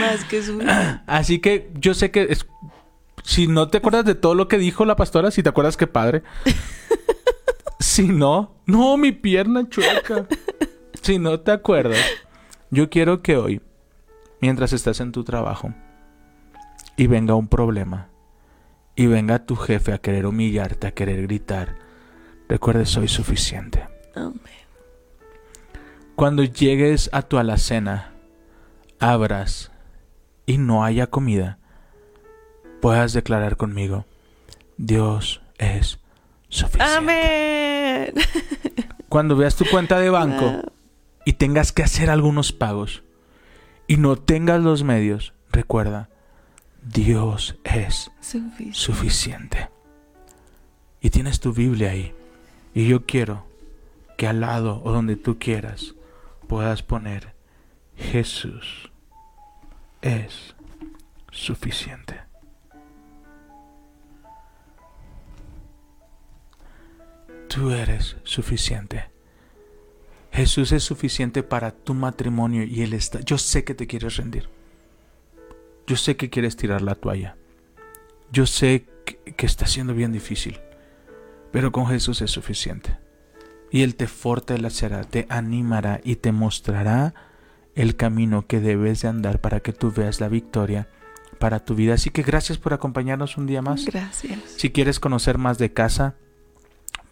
más 0.00 0.24
que 0.28 0.42
suficiente. 0.42 1.00
Así 1.06 1.38
que 1.38 1.70
yo 1.78 1.94
sé 1.94 2.10
que 2.10 2.26
es- 2.30 2.46
si 3.30 3.46
no 3.46 3.68
te 3.68 3.78
acuerdas 3.78 4.04
de 4.04 4.16
todo 4.16 4.34
lo 4.34 4.48
que 4.48 4.58
dijo 4.58 4.84
la 4.84 4.96
pastora, 4.96 5.30
si 5.30 5.44
te 5.44 5.48
acuerdas 5.48 5.76
qué 5.76 5.86
padre. 5.86 6.24
si 7.78 8.08
no, 8.08 8.56
no, 8.66 8.96
mi 8.96 9.12
pierna 9.12 9.68
chueca. 9.68 10.26
si 11.00 11.20
no 11.20 11.38
te 11.38 11.52
acuerdas, 11.52 12.04
yo 12.70 12.90
quiero 12.90 13.22
que 13.22 13.36
hoy, 13.36 13.62
mientras 14.40 14.72
estás 14.72 14.98
en 14.98 15.12
tu 15.12 15.22
trabajo 15.22 15.72
y 16.96 17.06
venga 17.06 17.36
un 17.36 17.46
problema 17.46 18.08
y 18.96 19.06
venga 19.06 19.46
tu 19.46 19.54
jefe 19.54 19.92
a 19.92 19.98
querer 19.98 20.26
humillarte, 20.26 20.88
a 20.88 20.94
querer 20.94 21.22
gritar, 21.22 21.76
recuerdes 22.48 22.88
soy 22.88 23.06
suficiente. 23.06 23.86
Amén. 24.16 24.40
Cuando 26.16 26.42
llegues 26.42 27.08
a 27.12 27.22
tu 27.22 27.38
alacena, 27.38 28.12
abras 28.98 29.70
y 30.46 30.58
no 30.58 30.84
haya 30.84 31.06
comida, 31.06 31.59
puedas 32.80 33.12
declarar 33.12 33.56
conmigo, 33.56 34.06
Dios 34.76 35.40
es 35.58 35.98
suficiente. 36.48 36.96
Amén. 36.96 38.14
Cuando 39.08 39.36
veas 39.36 39.56
tu 39.56 39.64
cuenta 39.66 39.98
de 39.98 40.10
banco 40.10 40.72
y 41.24 41.34
tengas 41.34 41.72
que 41.72 41.82
hacer 41.82 42.10
algunos 42.10 42.52
pagos 42.52 43.02
y 43.86 43.96
no 43.96 44.16
tengas 44.16 44.62
los 44.62 44.84
medios, 44.84 45.34
recuerda, 45.50 46.08
Dios 46.82 47.56
es 47.64 48.10
suficiente. 48.20 48.74
suficiente. 48.74 49.68
Y 51.00 51.10
tienes 51.10 51.40
tu 51.40 51.52
Biblia 51.52 51.90
ahí. 51.90 52.14
Y 52.74 52.86
yo 52.86 53.04
quiero 53.04 53.46
que 54.16 54.28
al 54.28 54.40
lado 54.40 54.80
o 54.84 54.92
donde 54.92 55.16
tú 55.16 55.38
quieras 55.38 55.94
puedas 56.46 56.82
poner 56.82 57.34
Jesús 57.96 58.90
es 60.02 60.54
suficiente. 61.30 62.29
Tú 67.52 67.72
eres 67.72 68.16
suficiente. 68.22 69.10
Jesús 70.30 70.70
es 70.70 70.84
suficiente 70.84 71.42
para 71.42 71.72
tu 71.72 71.94
matrimonio 71.94 72.62
y 72.62 72.82
él 72.82 72.94
está. 72.94 73.20
Yo 73.22 73.38
sé 73.38 73.64
que 73.64 73.74
te 73.74 73.88
quieres 73.88 74.16
rendir. 74.16 74.48
Yo 75.84 75.96
sé 75.96 76.16
que 76.16 76.30
quieres 76.30 76.56
tirar 76.56 76.80
la 76.80 76.94
toalla. 76.94 77.36
Yo 78.30 78.46
sé 78.46 78.86
que, 79.04 79.16
que 79.34 79.46
está 79.46 79.66
siendo 79.66 79.94
bien 79.94 80.12
difícil, 80.12 80.60
pero 81.50 81.72
con 81.72 81.88
Jesús 81.88 82.22
es 82.22 82.30
suficiente. 82.30 82.96
Y 83.72 83.82
Él 83.82 83.96
te 83.96 84.06
fortalecerá, 84.06 85.02
te 85.02 85.26
animará 85.28 86.00
y 86.04 86.16
te 86.16 86.30
mostrará 86.30 87.14
el 87.74 87.96
camino 87.96 88.46
que 88.46 88.60
debes 88.60 89.02
de 89.02 89.08
andar 89.08 89.40
para 89.40 89.58
que 89.58 89.72
tú 89.72 89.90
veas 89.90 90.20
la 90.20 90.28
victoria 90.28 90.88
para 91.40 91.64
tu 91.64 91.74
vida. 91.74 91.94
Así 91.94 92.10
que 92.10 92.22
gracias 92.22 92.58
por 92.58 92.74
acompañarnos 92.74 93.36
un 93.36 93.48
día 93.48 93.60
más. 93.60 93.86
Gracias. 93.86 94.38
Si 94.56 94.70
quieres 94.70 95.00
conocer 95.00 95.38
más 95.38 95.58
de 95.58 95.72
casa, 95.72 96.14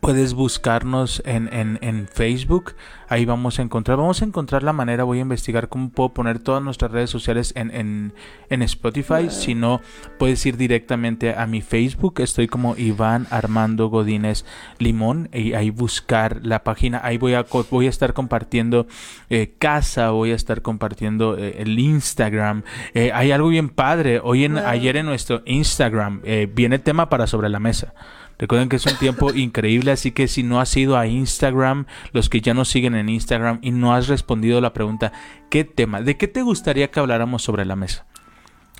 puedes 0.01 0.35
buscarnos 0.35 1.23
en, 1.25 1.53
en, 1.53 1.79
en 1.83 2.09
Facebook. 2.09 2.75
Ahí 3.09 3.25
vamos 3.25 3.59
a 3.59 3.63
encontrar. 3.63 3.97
Vamos 3.97 4.21
a 4.21 4.25
encontrar 4.25 4.63
la 4.63 4.73
manera. 4.73 5.05
Voy 5.05 5.19
a 5.19 5.23
investigar 5.23 5.69
cómo 5.69 5.91
puedo 5.91 6.11
poner 6.11 6.39
todas 6.39 6.63
nuestras 6.63 6.91
redes 6.91 7.09
sociales 7.09 7.53
en, 7.57 7.71
en, 7.75 8.13
en 8.51 8.63
Spotify. 8.63 9.31
Si 9.31 9.55
no, 9.55 9.81
puedes 10.19 10.45
ir 10.45 10.57
directamente 10.57 11.35
a 11.35 11.47
mi 11.47 11.63
Facebook. 11.63 12.21
Estoy 12.21 12.49
como 12.49 12.77
Iván 12.77 13.27
Armando 13.31 13.89
Godínez 13.89 14.45
Limón. 14.79 15.31
Y 15.33 15.55
ahí 15.55 15.71
buscar 15.71 16.41
la 16.43 16.65
página. 16.65 17.01
Ahí 17.03 17.17
voy 17.17 17.35
a, 17.35 17.47
voy 17.71 17.87
a 17.87 17.91
estar 17.91 18.13
compartiendo 18.13 18.87
eh, 19.31 19.55
casa. 19.59 20.11
Voy 20.11 20.33
a 20.33 20.35
estar 20.35 20.61
compartiendo 20.61 21.39
eh, 21.39 21.57
el 21.59 21.79
Instagram. 21.79 22.63
Eh, 22.93 23.11
hay 23.15 23.33
algo 23.33 23.49
bien 23.49 23.71
padre. 23.71 24.21
Hoy 24.23 24.45
en, 24.45 24.59
ayer 24.59 24.97
en 24.97 25.07
nuestro 25.07 25.43
Instagram 25.47 26.21
viene 26.55 26.79
tema 26.79 27.09
para 27.09 27.27
sobre 27.27 27.49
la 27.49 27.59
mesa. 27.59 27.95
Recuerden 28.39 28.69
que 28.69 28.77
es 28.77 28.87
un 28.87 28.97
tiempo 28.97 29.33
increíble, 29.35 29.91
así 29.91 30.13
que 30.13 30.29
si 30.29 30.43
no 30.43 30.61
has 30.61 30.77
ido 30.77 30.97
a 30.97 31.07
Instagram, 31.07 31.87
los 32.13 32.29
que 32.29 32.41
ya 32.41 32.55
nos 32.55 32.69
siguen 32.69 32.95
en 32.95 33.09
Instagram 33.09 33.59
y 33.63 33.71
no 33.73 33.95
has 33.95 34.09
respondido 34.09 34.61
la 34.61 34.73
pregunta, 34.73 35.13
¿qué 35.51 35.65
tema? 35.65 36.01
¿De 36.03 36.17
qué 36.17 36.29
te 36.29 36.43
gustaría 36.43 36.91
que 36.91 37.01
habláramos 37.01 37.43
sobre 37.43 37.65
la 37.65 37.77
mesa? 37.77 38.07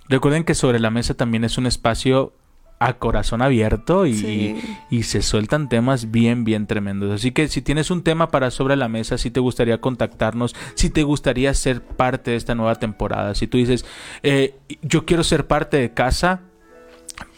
Recuerden 0.09 0.45
que 0.45 0.55
sobre 0.55 0.79
la 0.81 0.91
mesa 0.91 1.15
también 1.15 1.45
es 1.45 1.59
un 1.59 1.67
espacio 1.67 2.33
a 2.81 2.95
corazón 2.95 3.43
abierto 3.43 4.07
y, 4.07 4.15
Sí. 4.15 4.57
y 4.89 5.03
se 5.03 5.21
sueltan 5.23 5.69
temas 5.69 6.13
bien, 6.13 6.45
bien 6.45 6.69
tremendos. 6.69 7.13
Así 7.13 7.33
que 7.33 7.49
si 7.49 7.61
tienes 7.61 7.91
un 7.91 8.05
tema 8.05 8.31
para 8.31 8.53
sobre 8.53 8.77
la 8.77 8.89
mesa, 8.89 9.19
si 9.19 9.31
te 9.33 9.41
gustaría 9.41 9.81
contactarnos, 9.81 10.55
si 10.75 10.89
te 10.89 11.03
gustaría 11.03 11.53
ser 11.55 11.83
parte 11.83 12.31
de 12.31 12.37
esta 12.37 12.55
nueva 12.55 12.77
temporada, 12.77 13.35
si 13.35 13.49
tú 13.49 13.59
dices, 13.59 13.85
eh, 14.23 14.55
yo 14.83 15.05
quiero 15.07 15.25
ser 15.25 15.49
parte 15.49 15.77
de 15.77 15.93
casa, 15.93 16.43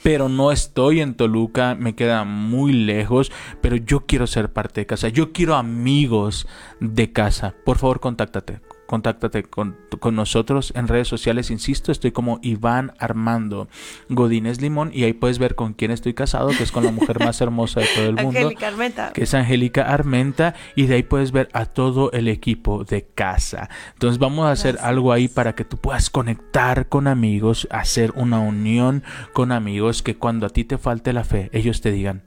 pero 0.03 0.29
no 0.29 0.53
estoy 0.53 1.01
en 1.01 1.15
Toluca, 1.15 1.75
me 1.75 1.95
queda 1.95 2.25
muy 2.25 2.73
lejos, 2.73 3.31
pero 3.61 3.77
yo 3.77 4.07
quiero 4.07 4.27
ser 4.27 4.53
parte 4.53 4.81
de 4.81 4.87
casa, 4.87 5.09
yo 5.09 5.33
quiero 5.33 5.55
amigos 5.57 6.47
de 6.81 7.13
casa. 7.13 7.55
Por 7.65 7.79
favor, 7.79 8.01
contáctate. 8.01 8.61
Contáctate 8.91 9.45
con, 9.45 9.77
con 10.01 10.17
nosotros 10.17 10.73
en 10.75 10.89
redes 10.89 11.07
sociales, 11.07 11.53
insisto, 11.53 11.93
estoy 11.93 12.11
como 12.11 12.41
Iván 12.43 12.93
Armando 12.99 13.69
Godínez 14.09 14.61
Limón 14.61 14.91
y 14.93 15.05
ahí 15.05 15.13
puedes 15.13 15.39
ver 15.39 15.55
con 15.55 15.75
quién 15.75 15.93
estoy 15.93 16.13
casado, 16.13 16.49
que 16.49 16.65
es 16.65 16.73
con 16.73 16.83
la 16.85 16.91
mujer 16.91 17.21
más 17.21 17.41
hermosa 17.41 17.79
de 17.83 17.87
todo 17.95 18.07
el 18.07 18.15
mundo 18.21 18.41
Angélica 18.41 18.67
Armenta. 18.67 19.13
que 19.13 19.23
es 19.23 19.33
Angélica 19.33 19.83
Armenta 19.83 20.57
y 20.75 20.87
de 20.87 20.97
ahí 20.97 21.03
puedes 21.05 21.31
ver 21.31 21.51
a 21.53 21.67
todo 21.67 22.11
el 22.11 22.27
equipo 22.27 22.83
de 22.83 23.07
casa. 23.07 23.71
Entonces 23.93 24.19
vamos 24.19 24.47
a 24.47 24.51
hacer 24.51 24.73
Gracias. 24.73 24.91
algo 24.91 25.13
ahí 25.13 25.29
para 25.29 25.55
que 25.55 25.65
tú 25.65 25.77
puedas 25.77 26.11
conectar 26.11 26.89
con 26.89 27.07
amigos, 27.07 27.69
hacer 27.71 28.13
una 28.17 28.41
unión 28.41 29.05
con 29.33 29.53
amigos 29.53 30.03
que 30.03 30.17
cuando 30.17 30.47
a 30.47 30.51
ti 30.51 30.65
te 30.65 30.79
falte 30.79 31.13
la 31.13 31.23
fe, 31.23 31.49
ellos 31.53 31.81
te 31.81 31.93
digan, 31.93 32.25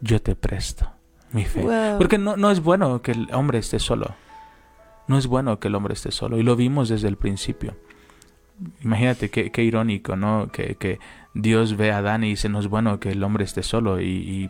yo 0.00 0.22
te 0.22 0.36
presto 0.36 0.88
mi 1.32 1.44
fe. 1.44 1.62
Wow. 1.62 1.98
Porque 1.98 2.16
no, 2.16 2.36
no 2.36 2.52
es 2.52 2.62
bueno 2.62 3.02
que 3.02 3.10
el 3.10 3.28
hombre 3.32 3.58
esté 3.58 3.80
solo. 3.80 4.14
No 5.06 5.18
es 5.18 5.26
bueno 5.26 5.60
que 5.60 5.68
el 5.68 5.74
hombre 5.74 5.94
esté 5.94 6.10
solo. 6.10 6.38
Y 6.38 6.42
lo 6.42 6.56
vimos 6.56 6.88
desde 6.88 7.08
el 7.08 7.16
principio. 7.16 7.76
Imagínate 8.80 9.30
qué, 9.30 9.50
qué 9.50 9.62
irónico, 9.62 10.16
¿no? 10.16 10.50
Que, 10.52 10.76
que 10.76 10.98
Dios 11.34 11.76
ve 11.76 11.92
a 11.92 11.98
Adán 11.98 12.24
y 12.24 12.30
dice, 12.30 12.48
no 12.48 12.60
es 12.60 12.68
bueno 12.68 13.00
que 13.00 13.10
el 13.10 13.22
hombre 13.22 13.44
esté 13.44 13.62
solo. 13.62 14.00
Y, 14.00 14.06
y, 14.06 14.48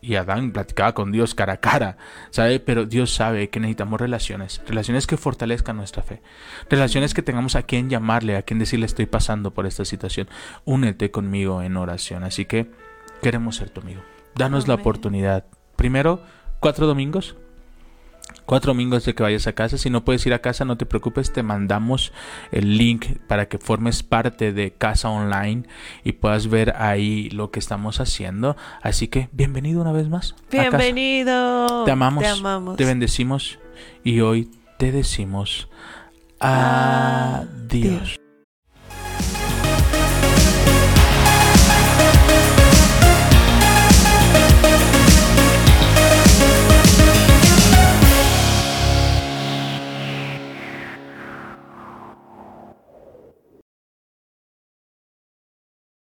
y 0.00 0.16
Adán 0.16 0.50
platicaba 0.50 0.94
con 0.94 1.12
Dios 1.12 1.34
cara 1.34 1.54
a 1.54 1.56
cara, 1.58 1.96
¿sabe? 2.30 2.58
Pero 2.58 2.86
Dios 2.86 3.14
sabe 3.14 3.50
que 3.50 3.60
necesitamos 3.60 4.00
relaciones. 4.00 4.60
Relaciones 4.66 5.06
que 5.06 5.16
fortalezcan 5.16 5.76
nuestra 5.76 6.02
fe. 6.02 6.22
Relaciones 6.68 7.14
que 7.14 7.22
tengamos 7.22 7.54
a 7.54 7.62
quien 7.62 7.88
llamarle, 7.88 8.36
a 8.36 8.42
quien 8.42 8.58
decirle 8.58 8.86
estoy 8.86 9.06
pasando 9.06 9.52
por 9.52 9.66
esta 9.66 9.84
situación. 9.84 10.28
Únete 10.64 11.12
conmigo 11.12 11.62
en 11.62 11.76
oración. 11.76 12.24
Así 12.24 12.46
que 12.46 12.70
queremos 13.22 13.56
ser 13.56 13.70
tu 13.70 13.80
amigo. 13.80 14.02
Danos 14.34 14.66
la 14.66 14.74
oportunidad. 14.74 15.44
Primero, 15.76 16.22
cuatro 16.58 16.86
domingos. 16.88 17.36
Cuatro 18.46 18.72
domingos 18.72 19.04
de 19.04 19.14
que 19.14 19.22
vayas 19.22 19.46
a 19.46 19.52
casa. 19.52 19.78
Si 19.78 19.88
no 19.88 20.04
puedes 20.04 20.26
ir 20.26 20.34
a 20.34 20.40
casa, 20.40 20.64
no 20.64 20.76
te 20.76 20.84
preocupes. 20.84 21.32
Te 21.32 21.42
mandamos 21.42 22.12
el 22.50 22.76
link 22.76 23.06
para 23.26 23.48
que 23.48 23.58
formes 23.58 24.02
parte 24.02 24.52
de 24.52 24.72
Casa 24.72 25.08
Online 25.08 25.62
y 26.04 26.12
puedas 26.12 26.48
ver 26.48 26.74
ahí 26.76 27.30
lo 27.30 27.50
que 27.50 27.60
estamos 27.60 28.00
haciendo. 28.00 28.56
Así 28.82 29.08
que 29.08 29.28
bienvenido 29.32 29.80
una 29.80 29.92
vez 29.92 30.08
más. 30.08 30.32
a 30.32 30.36
casa. 30.50 30.76
Bienvenido. 30.76 31.84
Te 31.84 31.92
amamos. 31.92 32.24
Te 32.24 32.28
amamos. 32.28 32.76
Te 32.76 32.84
bendecimos 32.84 33.58
y 34.04 34.20
hoy 34.20 34.50
te 34.78 34.92
decimos 34.92 35.68
adiós. 36.40 37.48
Adiós. 37.70 38.21